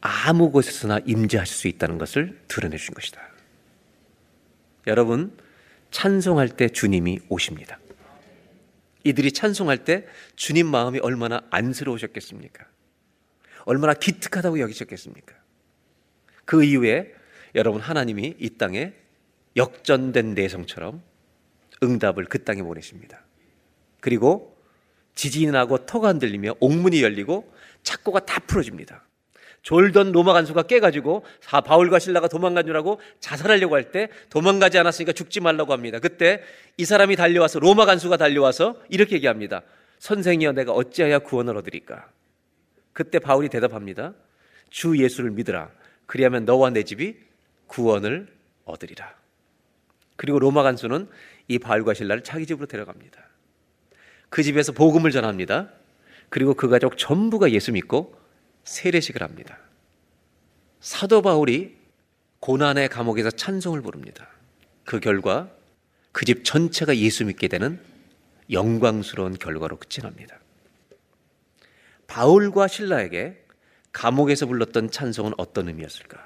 [0.00, 3.20] 아무 곳에서나 임재하실 수 있다는 것을 드러내 주신 것이다.
[4.88, 5.36] 여러분,
[5.92, 7.78] 찬송할 때 주님이 오십니다.
[9.06, 12.66] 이들이 찬송할 때 주님 마음이 얼마나 안쓰러우셨겠습니까?
[13.64, 15.34] 얼마나 기특하다고 여기셨겠습니까?
[16.44, 17.14] 그 이후에
[17.54, 18.92] 여러분 하나님이 이 땅에
[19.56, 21.02] 역전된 내성처럼
[21.82, 23.24] 응답을 그 땅에 보내십니다.
[24.00, 24.56] 그리고
[25.14, 29.05] 지진이 나고 터가 흔들리며 옥문이 열리고 착고가 다 풀어집니다.
[29.66, 31.24] 졸던 로마 간수가 깨가지고
[31.64, 35.98] 바울과 신라가 도망간 줄 알고 자살하려고 할 때 도망가지 않았으니까 죽지 말라고 합니다.
[35.98, 36.40] 그때
[36.76, 39.62] 이 사람이 달려와서 로마 간수가 달려와서 이렇게 얘기합니다.
[39.98, 42.08] 선생이여 내가 어찌하여 구원을 얻으리까?
[42.92, 44.14] 그때 바울이 대답합니다.
[44.70, 45.70] 주 예수를 믿으라.
[46.06, 47.16] 그리하면 너와 내 집이
[47.66, 48.28] 구원을
[48.66, 49.14] 얻으리라.
[50.14, 51.08] 그리고 로마 간수는
[51.48, 53.20] 이 바울과 신라를 자기 집으로 데려갑니다.
[54.30, 55.70] 그 집에서 복음을 전합니다.
[56.28, 58.25] 그리고 그 가족 전부가 예수 믿고
[58.66, 59.58] 세례식을 합니다.
[60.80, 61.76] 사도 바울이
[62.40, 64.28] 고난의 감옥에서 찬송을 부릅니다.
[64.84, 65.50] 그 결과
[66.12, 67.78] 그 집 전체가 예수 믿게 되는
[68.50, 70.38] 영광스러운 결과로 끝이 납니다.
[72.06, 73.44] 바울과 신라에게
[73.92, 76.24] 감옥에서 불렀던 찬송은 어떤 의미였을까?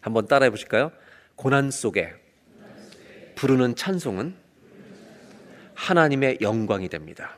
[0.00, 0.92] 한번 따라해 보실까요?
[1.36, 2.12] 고난 속에
[3.36, 4.34] 부르는 찬송은
[5.74, 7.37] 하나님의 영광이 됩니다.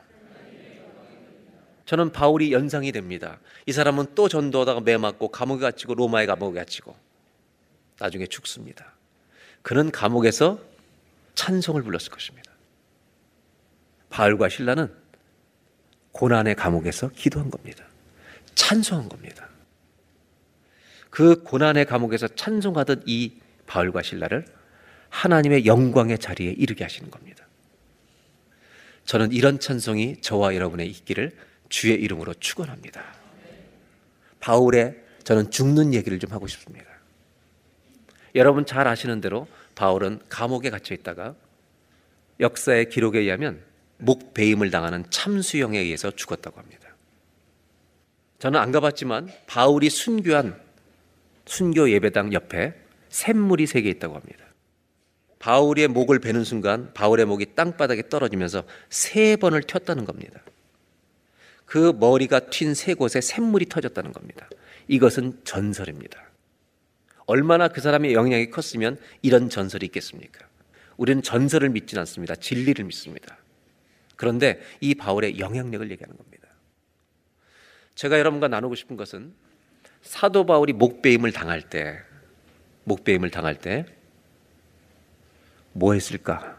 [1.91, 3.37] 저는 바울이 연상이 됩니다.
[3.65, 6.95] 이 사람은 또 전도하다가 매 맞고 감옥에 갇히고 로마에 감옥에 갇히고
[7.99, 8.93] 나중에 죽습니다.
[9.61, 10.57] 그는 감옥에서
[11.35, 12.49] 찬송을 불렀을 것입니다.
[14.09, 14.89] 바울과 신라는
[16.13, 17.83] 고난의 감옥에서 기도한 겁니다.
[18.55, 19.49] 찬송한 겁니다.
[21.09, 23.33] 그 고난의 감옥에서 찬송하던 이
[23.67, 24.45] 바울과 신라를
[25.09, 27.45] 하나님의 영광의 자리에 이르게 하시는 겁니다.
[29.03, 33.01] 저는 이런 찬송이 저와 여러분의 있기를 주의 이름으로 축원합니다.
[34.41, 36.85] 바울의 저는 죽는 얘기를 좀 하고 싶습니다.
[38.35, 41.33] 여러분 잘 아시는 대로 바울은 감옥에 갇혀 있다가
[42.39, 43.61] 역사의 기록에 의하면
[43.97, 46.89] 목 베임을 당하는 참수형에 의해서 죽었다고 합니다.
[48.39, 50.59] 저는 안 가봤지만 바울이 순교한
[51.45, 52.73] 순교 예배당 옆에
[53.09, 54.45] 샘물이 세 개 있다고 합니다.
[55.39, 60.41] 바울의 목을 베는 순간 바울의 목이 땅바닥에 떨어지면서 세 번을 튀었다는 겁니다.
[61.71, 64.49] 그 머리가 튄 세 곳에 샘물이 터졌다는 겁니다.
[64.89, 66.21] 이것은 전설입니다.
[67.27, 70.45] 얼마나 그 사람의 영향이 컸으면 이런 전설이 있겠습니까?
[70.97, 72.35] 우리는 전설을 믿진 않습니다.
[72.35, 73.37] 진리를 믿습니다.
[74.17, 76.49] 그런데 이 바울의 영향력을 얘기하는 겁니다.
[77.95, 79.33] 제가 여러분과 나누고 싶은 것은
[80.01, 82.01] 사도 바울이 목베임을 당할 때,
[82.83, 83.85] 목베임을 당할 때,
[85.71, 86.57] 뭐 했을까?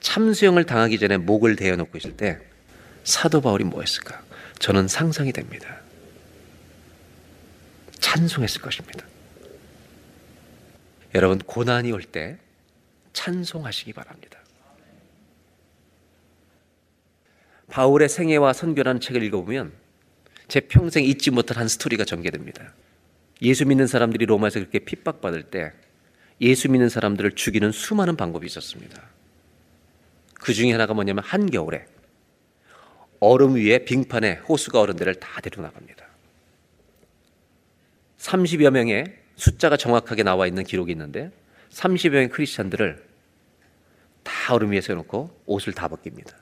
[0.00, 2.53] 참수형을 당하기 전에 목을 대어놓고 있을 때,
[3.04, 4.22] 사도 바울이 뭐 했을까?
[4.58, 5.80] 저는 상상이 됩니다.
[8.00, 9.06] 찬송했을 것입니다.
[11.14, 12.38] 여러분, 고난이 올 때
[13.12, 14.40] 찬송하시기 바랍니다.
[17.70, 19.72] 바울의 생애와 선교라는 책을 읽어보면
[20.48, 22.74] 제 평생 잊지 못할 한 스토리가 전개됩니다.
[23.42, 25.72] 예수 믿는 사람들이 로마에서 그렇게 핍박받을 때
[26.40, 29.00] 예수 믿는 사람들을 죽이는 수많은 방법이 있었습니다.
[30.34, 31.86] 그 중에 하나가 뭐냐면 한겨울에
[33.24, 36.04] 얼음 위에 빙판에 호수가 어른들을 다 데리고 나갑니다.
[38.18, 41.30] 30여 명의 숫자가 정확하게 나와 있는 기록이 있는데
[41.70, 43.02] 30여 명의 크리스찬들을
[44.22, 46.36] 다 얼음 위에 세워놓고 옷을 다 벗깁니다.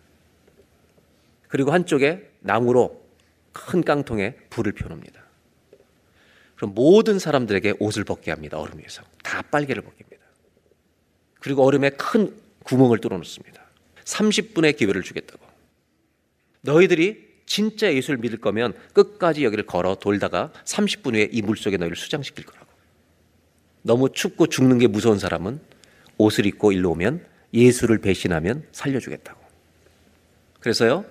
[1.48, 3.00] 그리고 한쪽에 나무로
[3.52, 5.22] 큰 깡통에 불을 펴놓습니다.
[6.56, 8.58] 그럼 모든 사람들에게 옷을 벗게 합니다.
[8.58, 9.02] 얼음 위에서.
[9.22, 10.22] 다 빨개를 벗깁니다.
[11.40, 13.62] 그리고 얼음에 큰 구멍을 뚫어 놓습니다.
[14.04, 15.51] 30분의 기회를 주겠다고.
[16.62, 22.46] 너희들이 진짜 예수를 믿을 거면 끝까지 여기를 걸어 돌다가 30분 후에 이 물속에 너희를 수장시킬
[22.46, 22.66] 거라고.
[23.82, 25.60] 너무 춥고 죽는 게 무서운 사람은
[26.18, 29.40] 옷을 입고 일로 오면 예수를 배신하면 살려주겠다고.
[30.60, 31.04] 그래서요,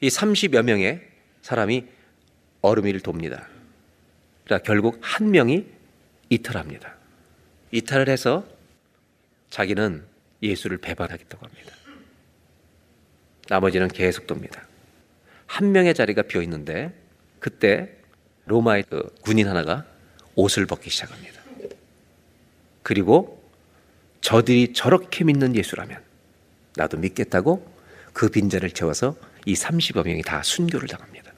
[0.00, 1.02] 이 30여 명의
[1.42, 1.84] 사람이
[2.62, 3.46] 얼음 위를 돕니다.
[4.44, 5.66] 그러니까 결국 한 명이
[6.30, 6.96] 이탈합니다.
[7.72, 8.46] 이탈을 해서
[9.50, 10.04] 자기는
[10.42, 11.75] 예수를 배반하겠다고 합니다.
[13.48, 14.66] 나머지는 계속 돕니다.
[15.46, 16.92] 한 명의 자리가 비어 있는데
[17.38, 17.90] 그때
[18.46, 19.84] 로마의 그 군인 하나가
[20.34, 21.40] 옷을 벗기 시작합니다.
[22.82, 23.42] 그리고
[24.20, 26.00] 저들이 저렇게 믿는 예수라면
[26.76, 27.74] 나도 믿겠다고
[28.12, 31.32] 그 빈자를 채워서 이 30여 명이 다 순교를 당합니다.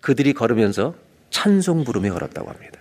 [0.00, 0.94] 그들이 걸으면서
[1.30, 2.80] 찬송 부르며 걸었다고 합니다.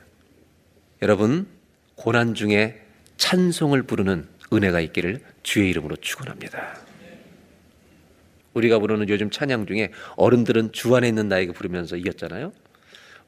[1.01, 1.47] 여러분,
[1.95, 2.81] 고난 중에
[3.17, 6.86] 찬송을 부르는 은혜가 있기를 주의 이름으로 축원합니다.
[8.57, 12.51] 우리가 부르는 요즘 찬양 중에 어른들은 주 안에 있는 나에게 부르면서 이겼잖아요.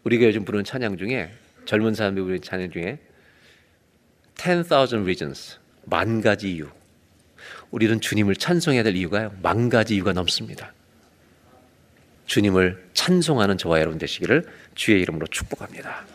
[0.03, 1.31] 우리가 요즘 부르는 찬양 중에
[1.65, 2.97] 젊은 사람들이 부르는 찬양 중에
[4.35, 6.67] 10,000 reasons 만 가지 이유.
[7.69, 10.73] 우리는 주님을 찬송해야 될 이유가 만 가지 이유가 넘습니다.
[12.25, 16.05] 주님을 찬송하는 저와 여러분 되시기를 주의 이름으로 축복합니다.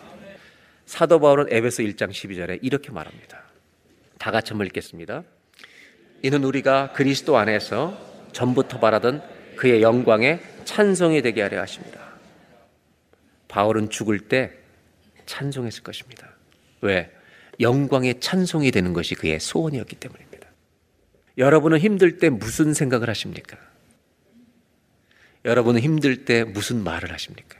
[0.87, 3.43] 사도 바울은 에베소 1장 12절에 이렇게 말합니다.
[4.19, 5.23] 다 같이 한번 읽겠습니다.
[6.23, 9.23] 이는 우리가 그리스도 안에서 전부터 바라던
[9.57, 12.01] 그의 영광에 찬송이 되게 하려 하십니다.
[13.49, 14.53] 바울은 죽을 때
[15.25, 16.29] 찬송했을 것입니다.
[16.83, 17.11] 왜?
[17.61, 20.49] 영광의 찬송이 되는 것이 그의 소원이었기 때문입니다.
[21.39, 23.57] 여러분은 힘들 때 무슨 생각을 하십니까?
[25.45, 27.59] 여러분은 힘들 때 무슨 말을 하십니까?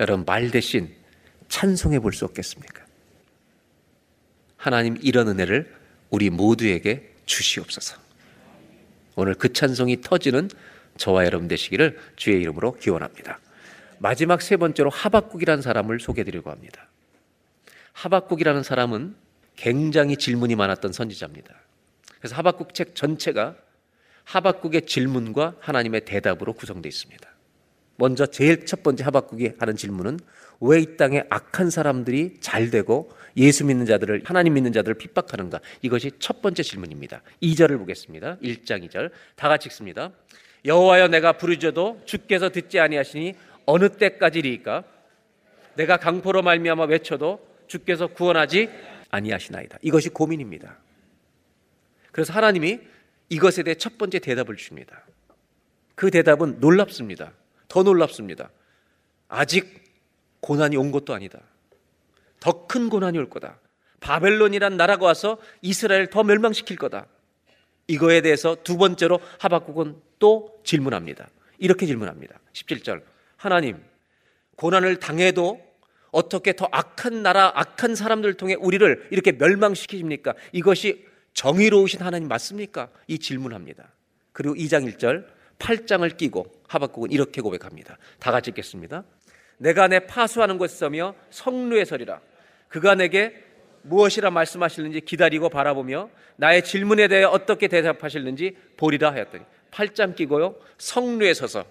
[0.00, 0.94] 여러분 말 대신
[1.48, 2.86] 찬송해 볼 수 없겠습니까?
[4.56, 5.74] 하나님 이런 은혜를
[6.10, 8.07] 우리 모두에게 주시옵소서.
[9.18, 10.48] 오늘 그 찬송이 터지는
[10.96, 13.40] 저와 여러분 되시기를 주의 이름으로 기원합니다.
[13.98, 16.86] 마지막 세 번째로 하박국이라는 사람을 소개해 드리려고 합니다.
[17.94, 19.16] 하박국이라는 사람은
[19.56, 21.52] 굉장히 질문이 많았던 선지자입니다.
[22.20, 23.56] 그래서 하박국 책 전체가
[24.22, 27.28] 하박국의 질문과 하나님의 대답으로 구성되어 있습니다.
[27.96, 30.20] 먼저 제일 첫 번째 하박국이 하는 질문은
[30.60, 35.60] 왜 이 땅에 악한 사람들이 잘 되고 예수 믿는 자들을 하나님 믿는 자들을 핍박하는가?
[35.82, 37.22] 이것이 첫 번째 질문입니다.
[37.42, 38.36] 2절을 보겠습니다.
[38.42, 39.10] 1장 2절.
[39.36, 40.10] 다 같이 읽습니다.
[40.64, 43.34] 여호와여 내가 부르짖어도 주께서 듣지 아니하시니
[43.64, 44.84] 어느 때까지리까
[45.76, 48.68] 내가 강포로 말미암아 외쳐도 주께서 구원하지
[49.10, 49.78] 아니하시나이다.
[49.82, 50.76] 이것이 고민입니다.
[52.10, 52.80] 그래서 하나님이
[53.28, 55.04] 이것에 대해 첫 번째 대답을 주십니다.
[55.94, 57.32] 그 대답은 놀랍습니다.
[57.68, 58.50] 더 놀랍습니다.
[59.28, 59.84] 아직
[60.40, 61.40] 고난이 온 것도 아니다.
[62.40, 63.60] 더 큰 고난이 올 거다.
[64.00, 67.06] 바벨론이란 나라가 와서 이스라엘 더 멸망시킬 거다.
[67.88, 71.28] 이거에 대해서 두 번째로 하박국은 또 질문합니다.
[71.58, 72.38] 이렇게 질문합니다.
[72.52, 73.02] 17절.
[73.36, 73.82] 하나님,
[74.56, 75.60] 고난을 당해도
[76.10, 80.34] 어떻게 더 악한 나라, 악한 사람들 통해 우리를 이렇게 멸망시키십니까?
[80.52, 82.90] 이것이 정의로우신 하나님 맞습니까?
[83.06, 83.92] 이 질문합니다.
[84.32, 85.26] 그리고 2장 1절,
[85.58, 87.98] 8장을 끼고 하박국은 이렇게 고백합니다.
[88.18, 89.04] 다 같이 읽겠습니다.
[89.58, 92.20] 내가 내 파수하는 곳에 서며 성루에 서리라.
[92.68, 93.44] 그가 내게
[93.82, 100.56] 무엇이라 말씀하실는지 기다리고 바라보며 나의 질문에 대해 어떻게 대답하실는지 보리라 하였더니 8장 끼고요.
[100.78, 101.66] 성루에 서서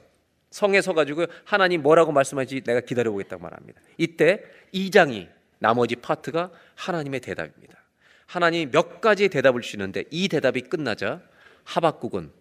[0.49, 3.81] 성에 서 가지고 하나님 뭐라고 말씀하지 내가 기다려 보겠다고 말합니다.
[3.97, 4.43] 이때
[4.73, 5.27] 2장이
[5.59, 7.77] 나머지 파트가 하나님의 대답입니다.
[8.25, 11.21] 하나님이 몇 가지의 대답을 주시는데 이 대답이 끝나자
[11.63, 12.31] 하박국은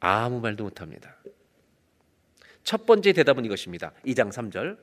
[0.00, 1.16] 아무 말도 못 합니다.
[2.62, 3.92] 첫 번째 대답은 이것입니다.
[4.06, 4.78] 2장 3절.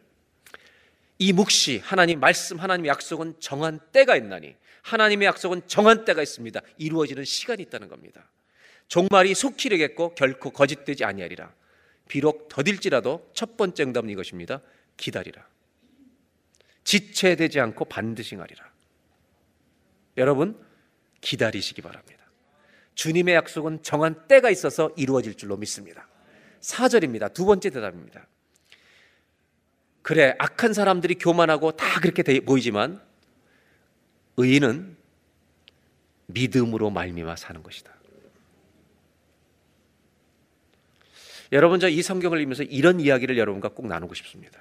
[1.22, 6.60] 이 묵시 하나님 말씀 하나님의 약속은 정한 때가 있나니 하나님의 약속은 정한 때가 있습니다.
[6.80, 8.28] 이루어지는 시간이 있다는 겁니다.
[8.88, 11.54] 종말이 속히 이르겠고 결코 거짓되지 아니하리라.
[12.08, 14.62] 비록 더딜지라도 첫 번째 응답은 이것입니다.
[14.98, 15.48] 기다리라.
[16.86, 18.72] 지체되지 않고 반드시 가리라.
[20.18, 20.60] 여러분
[21.22, 22.26] 기다리시기 바랍니다.
[22.96, 26.08] 주님의 약속은 정한 때가 있어서 이루어질 줄로 믿습니다.
[26.62, 27.32] 4절입니다.
[27.32, 28.26] 두 번째 대답입니다.
[30.02, 33.02] 그래 악한 사람들이 교만하고 다 그렇게 보이지만
[34.38, 34.98] 의인은
[36.28, 37.94] 믿음으로 말미암아 사는 것이다.
[41.52, 44.60] 여러분 저 이 성경을 읽으면서 이런 이야기를 여러분과 꼭 나누고 싶습니다.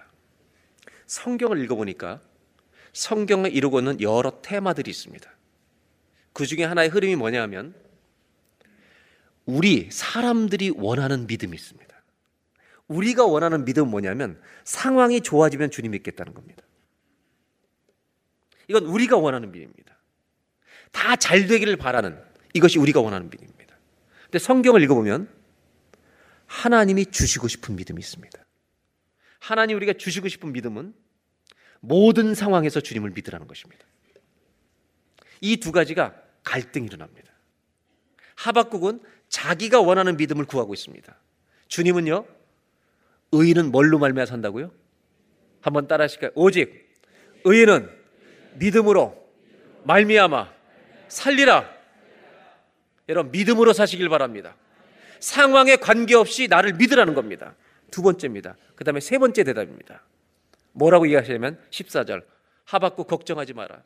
[1.06, 2.20] 성경을 읽어보니까
[2.92, 5.30] 성경을 이루고 있는 여러 테마들이 있습니다.
[6.32, 7.74] 그 중에 하나의 흐름이 뭐냐면
[9.46, 11.89] 우리 사람들이 원하는 믿음이 있습니다.
[12.90, 16.64] 우리가 원하는 믿음은 뭐냐면 상황이 좋아지면 주님 믿겠다는 겁니다.
[18.68, 19.96] 이건 우리가 원하는 믿음입니다.
[20.90, 22.20] 다 잘 되기를 바라는
[22.52, 23.76] 이것이 우리가 원하는 믿음입니다.
[24.24, 25.28] 근데 성경을 읽어보면
[26.46, 28.44] 하나님이 주시고 싶은 믿음이 있습니다.
[29.38, 30.92] 하나님 우리가 주시고 싶은 믿음은
[31.80, 33.84] 모든 상황에서 주님을 믿으라는 것입니다.
[35.40, 37.32] 이 두 가지가 갈등이 일어납니다.
[38.34, 41.16] 하박국은 자기가 원하는 믿음을 구하고 있습니다.
[41.68, 42.26] 주님은요,
[43.32, 44.72] 의인은 뭘로 말미암아 산다고요?
[45.60, 46.30] 한번 따라 하실까요?
[46.34, 46.88] 오직
[47.44, 47.88] 의인은
[48.54, 49.30] 믿음으로
[49.84, 50.52] 말미암아
[51.08, 51.70] 살리라.
[53.08, 54.56] 여러분 믿음으로 사시길 바랍니다.
[55.20, 57.54] 상황에 관계없이 나를 믿으라는 겁니다.
[57.90, 58.56] 두 번째입니다.
[58.76, 60.02] 그 다음에 세 번째 대답입니다.
[60.72, 62.24] 뭐라고 이야기하시냐면 14절
[62.64, 63.82] 하박국 걱정하지 마라.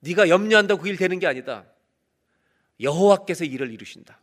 [0.00, 1.64] 네가 염려한다고 그 일 되는 게 아니다.
[2.80, 4.18] 여호와께서 일을 이루신다.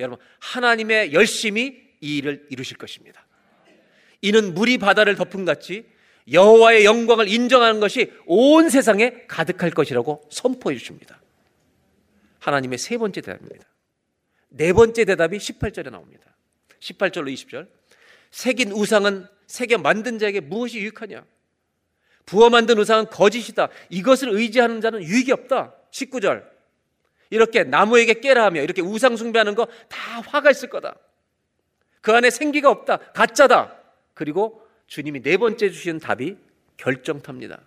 [0.00, 3.26] 여러분 하나님의 열심이 이 일을 이루실 것입니다.
[4.22, 5.86] 이는 물이 바다를 덮은 같이
[6.32, 11.20] 여호와의 영광을 인정하는 것이 온 세상에 가득할 것이라고 선포해 주십니다.
[12.40, 13.66] 하나님의 세 번째 대답입니다.
[14.48, 16.34] 네 번째 대답이 18절에 나옵니다.
[16.80, 17.68] 18절로 20절.
[18.30, 21.24] 새긴 우상은 새겨 만든 자에게 무엇이 유익하냐?
[22.26, 23.68] 부어 만든 우상은 거짓이다.
[23.90, 25.74] 이것을 의지하는 자는 유익이 없다.
[25.92, 26.44] 19절.
[27.30, 30.96] 이렇게 나무에게 깨라 하며 이렇게 우상 숭배하는 거 다 화가 있을 거다.
[32.06, 32.98] 그 안에 생기가 없다.
[33.14, 33.76] 가짜다.
[34.14, 36.36] 그리고 주님이 네 번째 주시는 답이
[36.76, 37.60] 결정탑니다.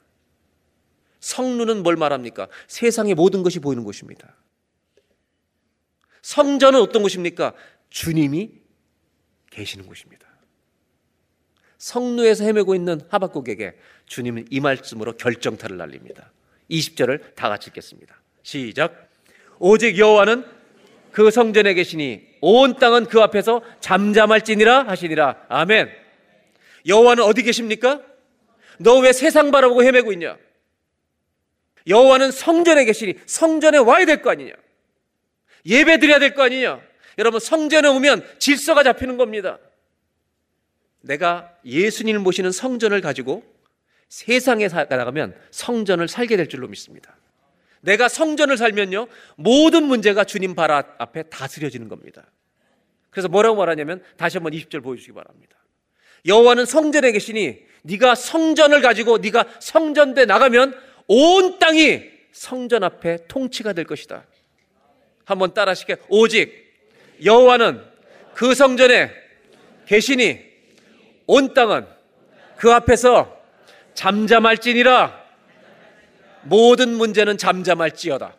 [1.20, 2.48] 성루는 뭘 말합니까?
[2.68, 4.34] 세상의 모든 것이 보이는 곳입니다.
[6.22, 7.54] 성전은 어떤 곳입니까?
[7.90, 8.52] 주님이
[9.52, 10.26] 계시는 곳입니다.
[11.78, 16.32] 성루에서 헤매고 있는 하박국에게 주님은 이 말씀으로 결정타를 날립니다.
[16.72, 18.16] 20절을 다 같이 읽겠습니다.
[18.44, 19.10] 시작.
[19.60, 20.59] 오직 여호와는
[21.12, 25.46] 그 성전에 계시니 온 땅은 그 앞에서 잠잠할지니라 하시니라.
[25.50, 25.90] 아멘.
[26.88, 28.02] 여호와는 어디 계십니까?
[28.80, 30.38] 너 왜 세상 바라보고 헤매고 있냐?
[31.88, 34.54] 여호와는 성전에 계시니 성전에 와야 될 거 아니냐?
[35.66, 36.82] 예배 드려야 될 거 아니냐?
[37.18, 39.60] 여러분 성전에 오면 질서가 잡히는 겁니다.
[41.02, 43.44] 내가 예수님을 모시는 성전을 가지고
[44.08, 47.16] 세상에 나가면 성전을 살게 될 줄로 믿습니다.
[47.82, 52.26] 내가 성전을 살면요, 모든 문제가 주님 발 앞에 다스려지는 겁니다.
[53.10, 55.58] 그래서 뭐라고 말하냐면 다시 한번 20절 보여주시기 바랍니다.
[56.26, 60.78] 여호와는 성전에 계시니 네가 성전을 가지고 네가 성전대 나가면
[61.08, 64.26] 온 땅이 성전 앞에 통치가 될 것이다.
[65.26, 66.54] 한번 따라하시게 오직
[67.24, 67.84] 여호와는
[68.34, 69.12] 그 성전에
[69.86, 70.40] 계시니
[71.28, 71.86] 온 땅은
[72.58, 73.40] 그 앞에서
[73.94, 75.19] 잠잠할지니라
[76.44, 78.36] 모든 문제는 잠잠할지어다.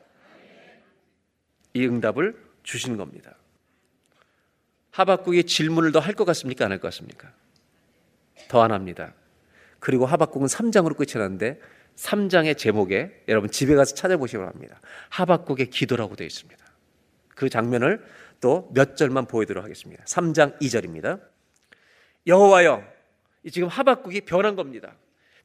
[1.75, 3.37] 이 응답을 주시는 겁니다.
[4.91, 6.65] 하박국이 질문을 더 할 것 같습니까?
[6.65, 7.33] 안 할 것 같습니까?
[8.49, 9.15] 더 안 합니다.
[9.79, 11.61] 그리고 하박국은 3장으로 끝이 났는데
[11.97, 14.81] 3장의 제목에 여러분 집에 가서 찾아보시기 바랍니다.
[15.11, 16.65] 하박국의 기도라고 되어 있습니다.
[17.35, 18.05] 그 장면을
[18.41, 20.03] 또 몇 절만 보여드리도록 하겠습니다.
[20.05, 21.21] 3장 2절입니다.
[22.27, 22.83] 여호와여,
[23.53, 24.95] 지금 하박국이 변한 겁니다.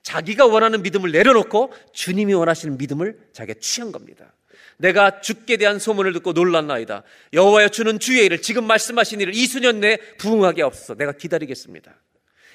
[0.06, 4.36] 자기가 원하는 믿음을 내려놓고 주님이 원하시는 믿음을 자기가 취한 겁니다.
[4.78, 7.01] 내가 죽게 대한 소문을 듣고 놀랐나이다.
[7.34, 11.95] 여호와여 주는 주의 일을 지금 말씀하신 일을 이 수년 내에 부응하게 없어서 내가 기다리겠습니다.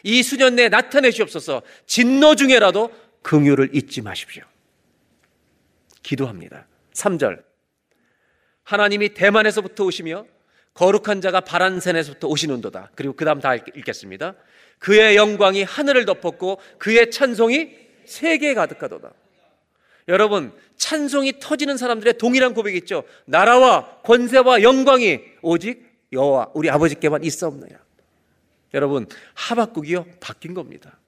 [0.04, 2.92] 이 수년 내에 나타내시옵소서 진노 중에라도
[3.22, 4.44] 긍휼을 잊지 마십시오.
[6.04, 6.68] 기도합니다.
[6.94, 7.42] 3절
[8.62, 10.24] 하나님이 대만에서부터 오시며
[10.74, 12.92] 거룩한 자가 바란센에서부터 오시는도다.
[12.94, 14.36] 그리고 그 다음 다 읽겠습니다.
[14.80, 17.70] 그의 영광이 하늘을 덮었고 그의 찬송이
[18.06, 19.12] 세계에 가득하도다.
[20.08, 23.04] 여러분, 찬송이 터지는 사람들의 동일한 고백이 있죠.
[23.26, 27.78] 나라와 권세와 영광이 오직 여호와 우리 아버지께만 있사옵나이다.
[28.74, 30.98] 여러분, 하박국이요 바뀐 겁니다.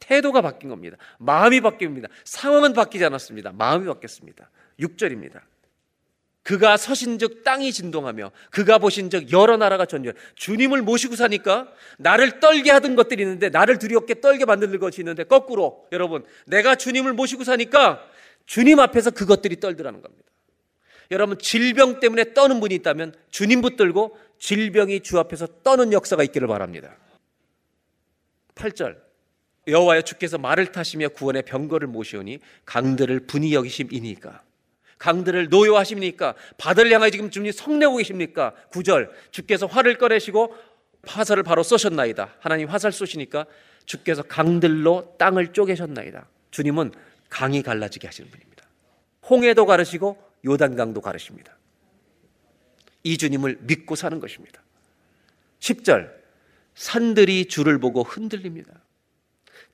[0.00, 0.96] 태도가 바뀐 겁니다.
[1.18, 2.08] 마음이 바뀝니다.
[2.24, 3.52] 상황은 바뀌지 않았습니다.
[3.52, 4.50] 마음이 바뀌었습니다.
[4.80, 5.40] 6절입니다.
[6.46, 11.66] 그가 서신즉 땅이 진동하며 그가 보신즉 여러 나라가 전열 주님을 모시고 사니까
[11.98, 17.14] 나를 떨게 하던 것들이 있는데 나를 두렵게 떨게 만드는 것이 있는데 거꾸로 여러분 내가 주님을
[17.14, 18.00] 모시고 사니까
[18.46, 20.22] 주님 앞에서 그것들이 떨더라는 겁니다.
[21.10, 26.96] 여러분 질병 때문에 떠는 분이 있다면 주님 붙들고 질병이 주 앞에서 떠는 역사가 있기를 바랍니다.
[28.54, 28.98] 8절
[29.66, 34.46] 여호와여 주께서 말을 타시며 구원의 병거를 모시오니 강들을 분이 여기심이니까
[34.98, 36.34] 강들을 노여하십니까?
[36.58, 38.54] 바다를 향하여 지금 주님 성내고 계십니까?
[38.70, 40.54] 9절 주께서 활을 꺼내시고
[41.04, 42.34] 화살을 바로 쏘셨나이다.
[42.40, 43.46] 하나님 화살 쏘시니까
[43.84, 46.28] 주께서 강들로 땅을 쪼개셨나이다.
[46.50, 46.92] 주님은
[47.28, 48.64] 강이 갈라지게 하시는 분입니다.
[49.28, 51.56] 홍해도 가르시고 요단강도 가르십니다.
[53.02, 54.62] 이 주님을 믿고 사는 것입니다.
[55.60, 56.10] 10절
[56.74, 58.72] 산들이 주를 보고 흔들립니다.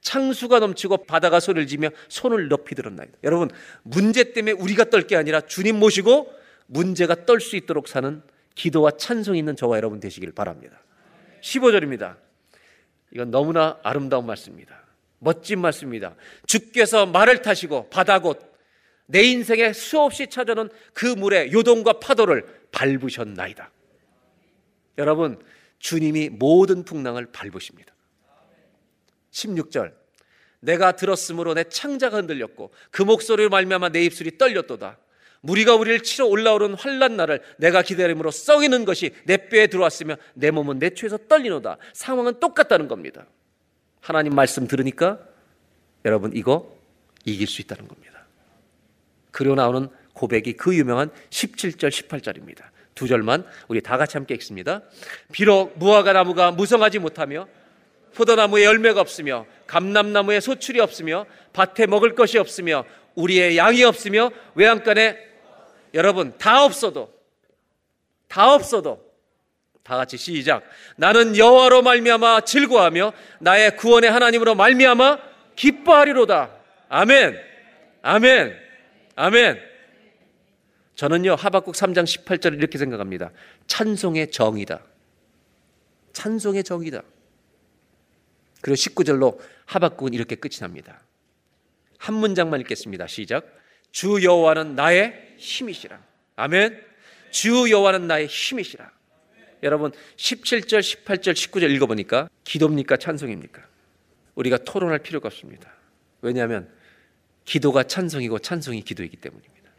[0.02, 3.18] 창수가 넘치고 바다가 소리를 지며 손을 높이 들었나이다.
[3.24, 3.50] 여러분,
[3.82, 6.32] 문제 때문에 우리가 떨 게 아니라 주님 모시고
[6.66, 8.22] 문제가 떨 수 있도록 사는
[8.54, 10.82] 기도와 찬송이 있는 저와 여러분 되시길 바랍니다.
[11.40, 12.16] 15절입니다.
[13.12, 14.82] 이건 너무나 아름다운 말씀입니다.
[15.18, 16.14] 멋진 말씀입니다.
[16.46, 18.52] 주께서 말을 타시고 바다 곧
[19.06, 23.70] 내 인생에 수없이 찾아오는 그 물의 요동과 파도를 밟으셨나이다.
[24.96, 25.38] 여러분,
[25.80, 27.91] 주님이 모든 풍랑을 밟으십니다.
[29.32, 29.92] 16절
[30.60, 34.98] 내가 들었으므로 내 창자가 흔들렸고 그 목소리로 말미암아 내 입술이 떨렸도다.
[35.40, 40.78] 무리가 우리를 치러 올라오는 환란 날을 내가 기다림으로 썩이는 것이 내 뼈에 들어왔으며 내 몸은
[40.78, 41.78] 내 추에서 떨리노다.
[41.92, 43.26] 상황은 똑같다는 겁니다.
[44.00, 45.18] 하나님 말씀 들으니까
[46.04, 46.76] 여러분 이거
[47.24, 48.24] 이길 수 있다는 겁니다.
[49.32, 52.62] 그리고 나오는 고백이 그 유명한 17절 18절입니다.
[52.94, 54.82] 두 절만 우리 다 같이 함께 읽습니다.
[55.32, 57.48] 비록 무화과 나무가 무성하지 못하며
[58.14, 62.84] 포도나무에 열매가 없으며 감람나무에 소출이 없으며 밭에 먹을 것이 없으며
[63.14, 65.18] 우리의 양이 없으며 외양간에
[65.94, 67.12] 여러분 다 없어도
[68.28, 69.12] 다 없어도
[69.82, 70.62] 다 같이 시작.
[70.96, 75.18] 나는 여호와로 말미암아 즐거하며 나의 구원의 하나님으로 말미암아
[75.56, 76.50] 기뻐하리로다.
[76.88, 77.38] 아멘.
[78.02, 78.56] 아멘.
[79.16, 79.60] 아멘.
[80.94, 83.32] 저는요 하박국 3장 18절을 이렇게 생각합니다.
[83.66, 84.80] 찬송의 정이다.
[86.12, 87.02] 찬송의 정이다
[88.62, 91.02] 그리고 19절로 하박국은 이렇게 끝이 납니다.
[91.98, 93.06] 한 문장만 읽겠습니다.
[93.06, 93.44] 시작.
[93.90, 96.00] 주 여호와는 나의 힘이시라.
[96.36, 96.82] 아멘.
[97.30, 98.90] 주 여호와는 나의 힘이시라.
[99.62, 102.96] 여러분 17절, 18절, 19절 읽어보니까 기도입니까?
[102.96, 103.62] 찬송입니까?
[104.34, 105.72] 우리가 토론할 필요가 없습니다.
[106.20, 106.68] 왜냐하면
[107.44, 109.70] 기도가 찬송이고 찬송이 기도이기 때문입니다.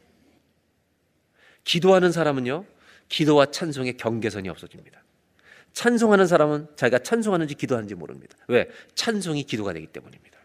[1.63, 2.65] 기도하는 사람은요,
[3.09, 5.02] 기도와 찬송의 경계선이 없어집니다.
[5.73, 8.37] 찬송하는 사람은 자기가 찬송하는지 기도하는지 모릅니다.
[8.47, 8.69] 왜?
[8.95, 10.37] 찬송이 기도가 되기 때문입니다.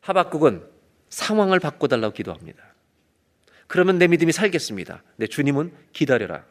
[0.00, 0.64] 하박국은
[1.08, 2.62] 상황을 바꿔달라고 기도합니다.
[3.66, 5.02] 그러면 내 믿음이 살겠습니다.
[5.16, 6.44] 내 주님은 기다려라.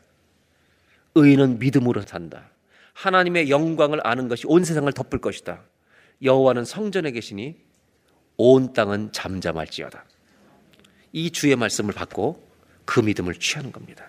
[1.15, 2.49] 의인은 믿음으로 산다.
[2.93, 5.63] 하나님의 영광을 아는 것이 온 세상을 덮을 것이다.
[6.21, 7.57] 여호와는 성전에 계시니
[8.37, 10.05] 온 땅은 잠잠할지어다.
[11.11, 12.47] 이 주의 말씀을 받고
[12.85, 14.05] 그 믿음을 취하는 겁니다.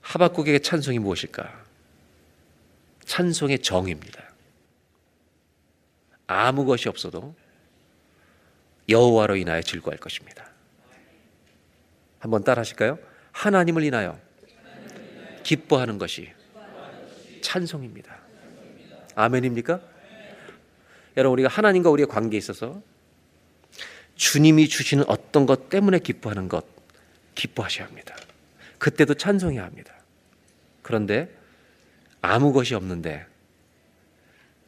[0.00, 1.65] 하박국에게 찬송이 무엇일까?
[3.06, 4.22] 찬송의 정입니다.
[6.26, 7.34] 아무 것이 없어도
[8.88, 10.50] 여호와로 인하여 즐거워할 것입니다.
[12.18, 12.98] 한번 따라 하실까요?
[13.32, 14.18] 하나님을 인하여
[15.42, 16.32] 기뻐하는 것이
[17.42, 18.18] 찬송입니다.
[19.14, 19.80] 아멘입니까?
[21.16, 22.82] 여러분 우리가 하나님과 우리의 관계에 있어서
[24.16, 26.66] 주님이 주시는 어떤 것 때문에 기뻐하는 것
[27.34, 28.16] 기뻐하셔야 합니다.
[28.78, 29.94] 그때도 찬송해야 합니다.
[30.82, 31.45] 그런데
[32.26, 33.24] 아무 것이 없는데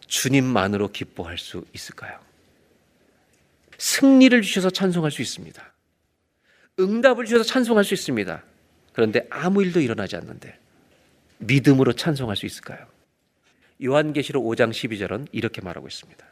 [0.07, 2.19] 주님만으로 기뻐할 수 있을까요?
[3.79, 5.73] 승리를 주셔서 찬송할 수 있습니다.
[6.79, 8.43] 응답을 주셔서 찬송할 수 있습니다.
[8.93, 10.59] 그런데 아무 일도 일어나지 않는데
[11.39, 12.87] 믿음으로 찬송할 수 있을까요?
[13.85, 16.25] 요한계시록 5장 12절은 이렇게 말하고 있습니다.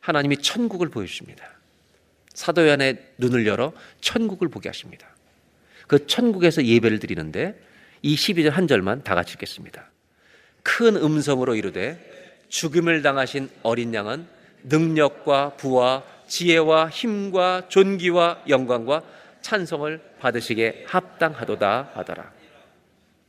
[0.00, 1.44] 하나님이 천국을 보여주십니다.
[2.34, 5.06] 사도 요한의 눈을 열어 천국을 보게 하십니다.
[5.86, 7.60] 그 천국에서 예배를 드리는데
[8.02, 9.90] 이 12절 한 절만 다 같이 읽겠습니다.
[10.62, 11.98] 큰 음성으로 이르되
[12.48, 14.26] 죽음을 당하신 어린 양은
[14.64, 19.02] 능력과 부와 지혜와 힘과 존귀와 영광과
[19.42, 22.30] 찬송을 받으시게 합당하도다 하더라.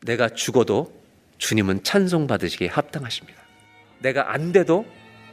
[0.02, 0.94] 내가 죽어도
[1.38, 3.42] 주님은 찬송 받으시기에 합당하십니다.
[4.00, 4.86] 내가 안 돼도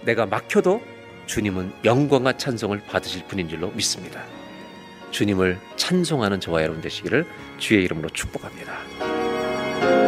[0.02, 0.80] 내가 막혀도
[1.26, 4.24] 주님은 영광과 찬송을 받으실 분인 줄로 믿습니다.
[5.10, 7.26] 주님을 찬송하는 저와 여러분 되시기를
[7.58, 10.07] 주의 이름으로 축복합니다.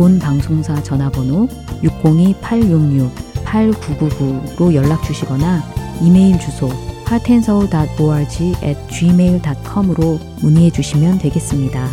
[0.00, 1.46] 본 방송사 전화번호
[1.82, 5.62] 602-866-8999로 연락 주시거나
[6.00, 6.70] 이메일 주소
[7.06, 11.86] heartandsoul.org at gmail.com으로 문의해 주시면 되겠습니다.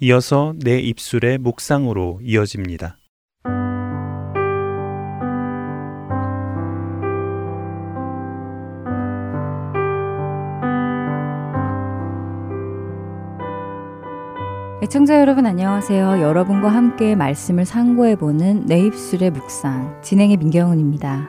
[0.00, 2.96] 이어서 내 입술의 묵상으로 이어집니다.
[14.86, 16.22] 애청자 여러분 안녕하세요.
[16.22, 21.28] 여러분과 함께 말씀을 상고해보는 내 입술의 묵상 진행의 민경훈입니다.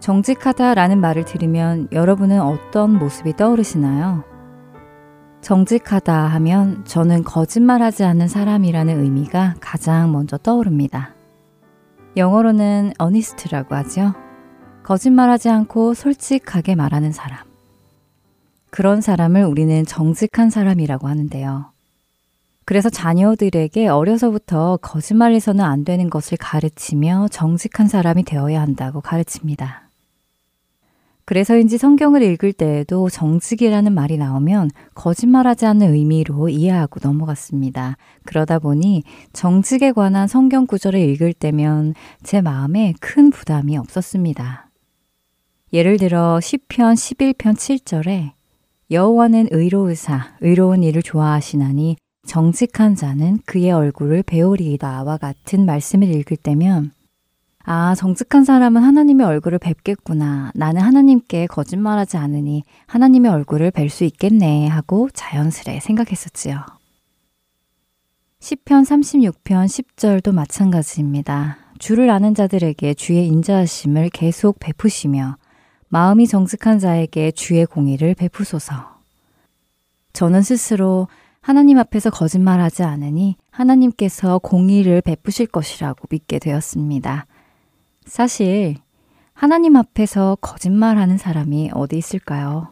[0.00, 4.24] 정직하다라는 말을 들으면 여러분은 어떤 모습이 떠오르시나요?
[5.40, 11.14] 정직하다 하면 저는 거짓말하지 않는 사람이라는 의미가 가장 먼저 떠오릅니다.
[12.16, 14.14] 영어로는 honest라고 하죠.
[14.82, 17.47] 거짓말하지 않고 솔직하게 말하는 사람.
[18.70, 21.72] 그런 사람을 우리는 정직한 사람이라고 하는데요.
[22.64, 29.88] 그래서 자녀들에게 어려서부터 거짓말해서는 안 되는 것을 가르치며 정직한 사람이 되어야 한다고 가르칩니다.
[31.24, 37.98] 그래서인지 성경을 읽을 때에도 정직이라는 말이 나오면 거짓말하지 않는 의미로 이해하고 넘어갔습니다.
[38.24, 39.02] 그러다 보니
[39.34, 44.70] 정직에 관한 성경 구절을 읽을 때면 제 마음에 큰 부담이 없었습니다.
[45.74, 48.37] 예를 들어 10편 11편 7절에
[48.90, 56.92] 여호와는 의로우사 의로운 일을 좋아하시나니 정직한 자는 그의 얼굴을 배우리이다와 같은 말씀을 읽을 때면
[57.64, 60.52] 아, 정직한 사람은 하나님의 얼굴을 뵙겠구나.
[60.54, 66.64] 나는 하나님께 거짓말하지 않으니 하나님의 얼굴을 뵐 수 있겠네 하고 자연스레 생각했었지요.
[68.40, 71.58] 10편 36편 10절도 마찬가지입니다.
[71.78, 75.36] 주를 아는 자들에게 주의 인자하심을 계속 베푸시며
[75.88, 78.98] 마음이 정직한 자에게 주의 공의를 베푸소서.
[80.12, 81.08] 저는 스스로
[81.40, 87.26] 하나님 앞에서 거짓말하지 않으니 하나님께서 공의를 베푸실 것이라고 믿게 되었습니다.
[88.04, 88.76] 사실
[89.32, 92.68] 하나님 앞에서 거짓말하는 사람이 어디 있을까요?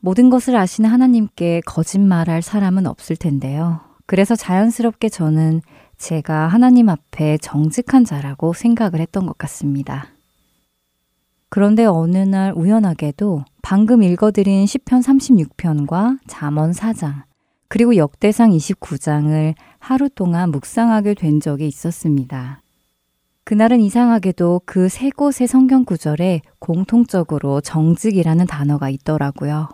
[0.00, 3.80] 모든 것을 아시는 하나님께 거짓말할 사람은 없을 텐데요.
[4.06, 5.60] 그래서 자연스럽게 저는
[5.98, 10.06] 제가 하나님 앞에 정직한 자라고 생각을 했던 것 같습니다.
[11.50, 15.02] 그런데 어느 날 우연하게도 방금 읽어드린 10편
[15.56, 17.22] 36편과 잠언 4장,
[17.68, 22.62] 그리고 역대상 29장을 하루 동안 묵상하게 된 적이 있었습니다.
[23.44, 29.68] 그날은 이상하게도 그 세 곳의 성경 구절에 공통적으로 정직이라는 단어가 있더라고요.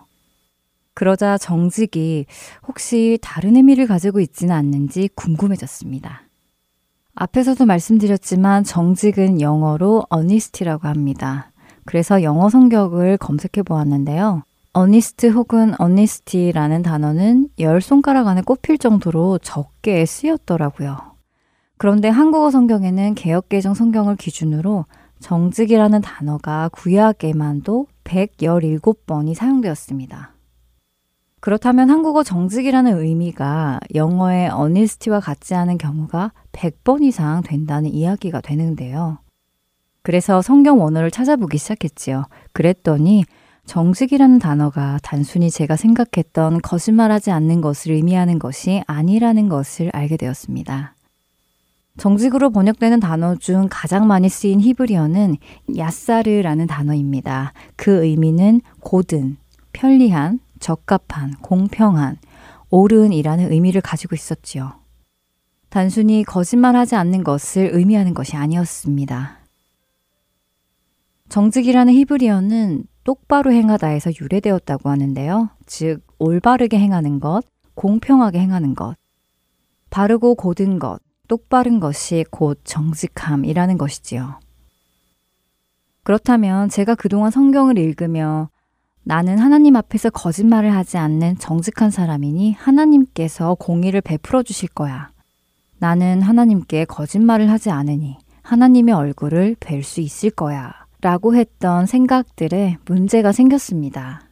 [0.95, 2.27] 그러자 정직이
[2.69, 6.23] 혹시 다른 의미를 가지고 있지는 않는지 궁금해졌습니다.
[7.17, 11.51] 앞에서도 말씀드렸지만 정직은 영어로 honest라고 합니다.
[11.85, 14.43] 그래서 영어 성격을 검색해 보았는데요.
[14.73, 20.97] 어니스트 혹은 어니스티라는 단어는 열 손가락 안에 꼽힐 정도로 적게 쓰였더라고요.
[21.77, 24.87] 그런데 한국어 성경에는 개혁개정 성경을 기준으로
[25.21, 30.35] 정직이라는 단어가 구약에만도 117번이 사용되었습니다.
[31.41, 39.19] 그렇다면 한국어 정직이라는 의미가 영어의 어니스티와 같지 않은 경우가 100번 이상 된다는 이야기가 되는데요.
[40.05, 42.27] 그래서 성경 원어를 찾아보기 시작했지요.
[42.53, 43.25] 그랬더니
[43.65, 50.95] 정직이라는 단어가 단순히 제가 생각했던 거짓말하지 않는 것을 의미하는 것이 아니라는 것을 알게 되었습니다.
[51.97, 55.39] 정직으로 번역되는 단어 중 가장 많이 쓰인 히브리어는
[55.79, 57.55] 야사르라는 단어입니다.
[57.77, 59.39] 그 의미는 고든,
[59.73, 62.19] 편리한, 적합한, 공평한,
[62.69, 64.75] 옳은이라는 의미를 가지고 있었지요.
[65.71, 69.44] 단순히 거짓말하지 않는 것을 의미하는 것이 아니었습니다.
[71.29, 75.51] 정직이라는 히브리어는 똑바로 행하다에서 유래되었다고 하는데요.
[75.67, 77.43] 즉, 올바르게 행하는 것,
[77.75, 78.97] 공평하게 행하는 것,
[79.91, 84.41] 바르고 고든 것, 똑바른 것이 곧 정직함이라는 것이지요.
[86.03, 88.51] 그렇다면 제가 그동안 성경을 읽으며
[89.03, 95.11] 나는 하나님 앞에서 거짓말을 하지 않는 정직한 사람이니 하나님께서 공의를 베풀어 주실 거야.
[95.79, 100.84] 나는 하나님께 거짓말을 하지 않으니 하나님의 얼굴을 뵐 수 있을 거야.
[101.05, 104.23] 라고 했던 생각들에 문제가 생겼습니다.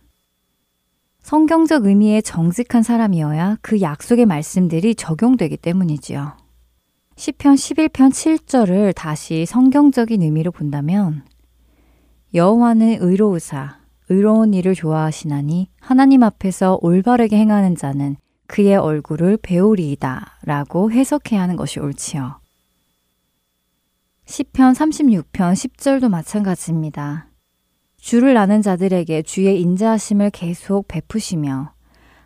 [1.21, 6.33] 성경적 의미의 정직한 사람이어야 그 약속의 말씀들이 적용되기 때문이지요.
[7.17, 11.27] 시편 11편 7절을 다시 성경적인 의미로 본다면
[12.33, 13.77] 여호와는 의로우사
[14.09, 18.17] 의로운 일을 좋아하시나니 하나님 앞에서 올바르게 행하는 자는
[18.47, 22.42] 그의 얼굴을 배우리이다 라고 해석해야 하는 것이 옳지요.
[24.33, 27.27] 시편 36편 10절도 마찬가지입니다.
[27.99, 31.75] 주를 아는 자들에게 주의 인자하심을 계속 베푸시며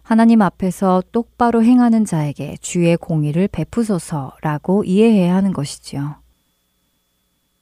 [0.03, 6.15] 하나님 앞에서 똑바로 행하는 자에게 주의 공의를 베푸소서라고 이해해야 하는 것이지요.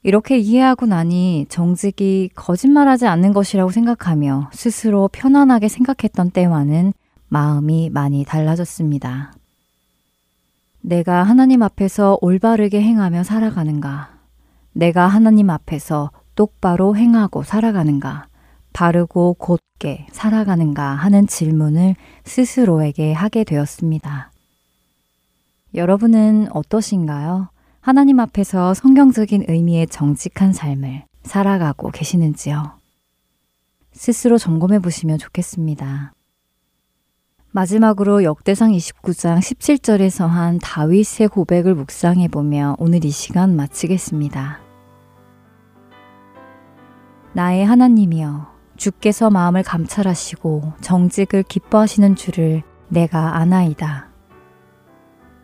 [0.03, 6.93] 이렇게 이해하고 나니 정직이 거짓말하지 않는 것이라고 생각하며 스스로 편안하게 생각했던 때와는
[7.29, 9.33] 마음이 많이 달라졌습니다.
[10.81, 14.14] 내가 하나님 앞에서 올바르게 행하며 살아가는가?
[14.75, 18.27] 내가 하나님 앞에서 똑바로 행하고 살아가는가?
[18.73, 21.95] 바르고 곧게 살아가는가 하는 질문을
[22.25, 24.31] 스스로에게 하게 되었습니다.
[25.73, 27.49] 여러분은 어떠신가요?
[27.79, 32.73] 하나님 앞에서 성경적인 의미의 정직한 삶을 살아가고 계시는지요?
[33.93, 36.11] 스스로 점검해 보시면 좋겠습니다.
[37.51, 44.64] 마지막으로 역대상 29장 17절에서 한 다윗의 고백을 묵상해 보며 오늘 이 시간 마치겠습니다.
[47.35, 54.07] 나의 하나님이여 주께서 마음을 감찰하시고 정직을 기뻐하시는 줄을 내가 아나이다.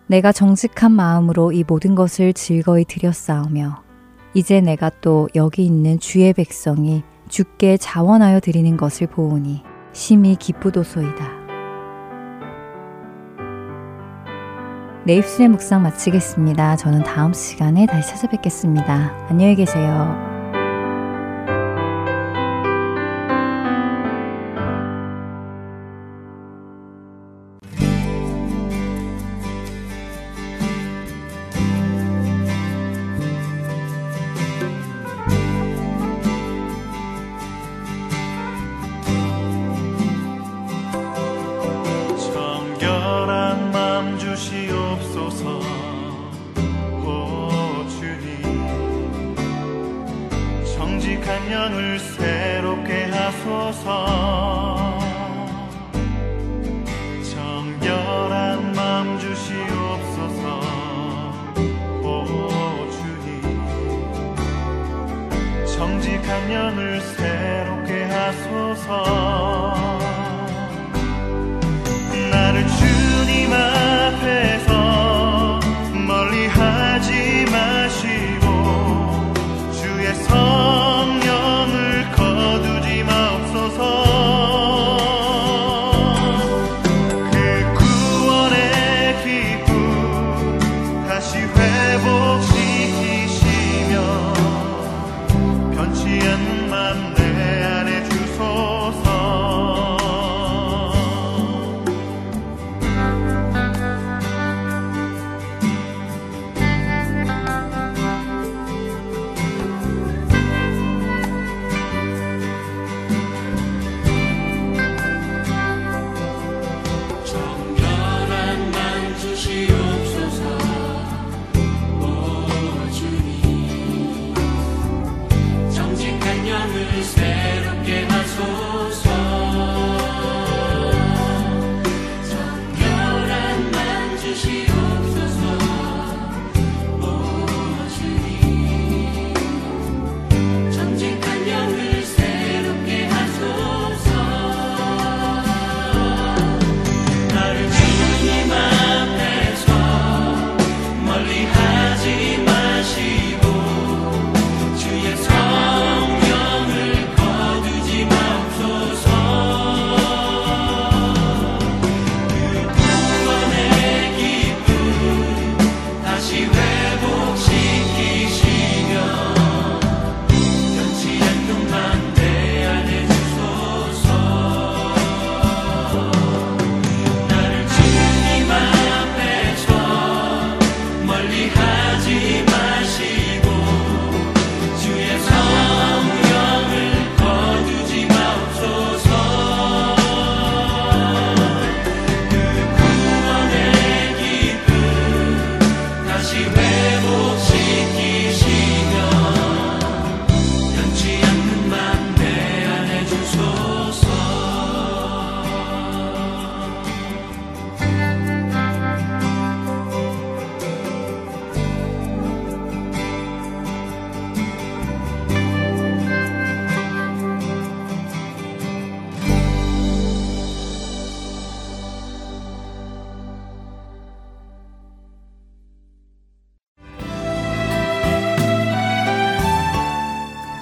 [0.08, 3.84] 내가 정직한 마음으로 이 모든 것을 즐거이 드렸사오며
[4.34, 11.42] 이제 내가 또 여기 있는 주의 백성이 주께 자원하여 드리는 것을 보오니 심히 기쁘도소이다.
[15.06, 16.78] 내 입술의 묵상 마치겠습니다.
[16.78, 19.28] 저는 다음 시간에 다시 찾아뵙겠습니다.
[19.30, 20.31] 안녕히 계세요.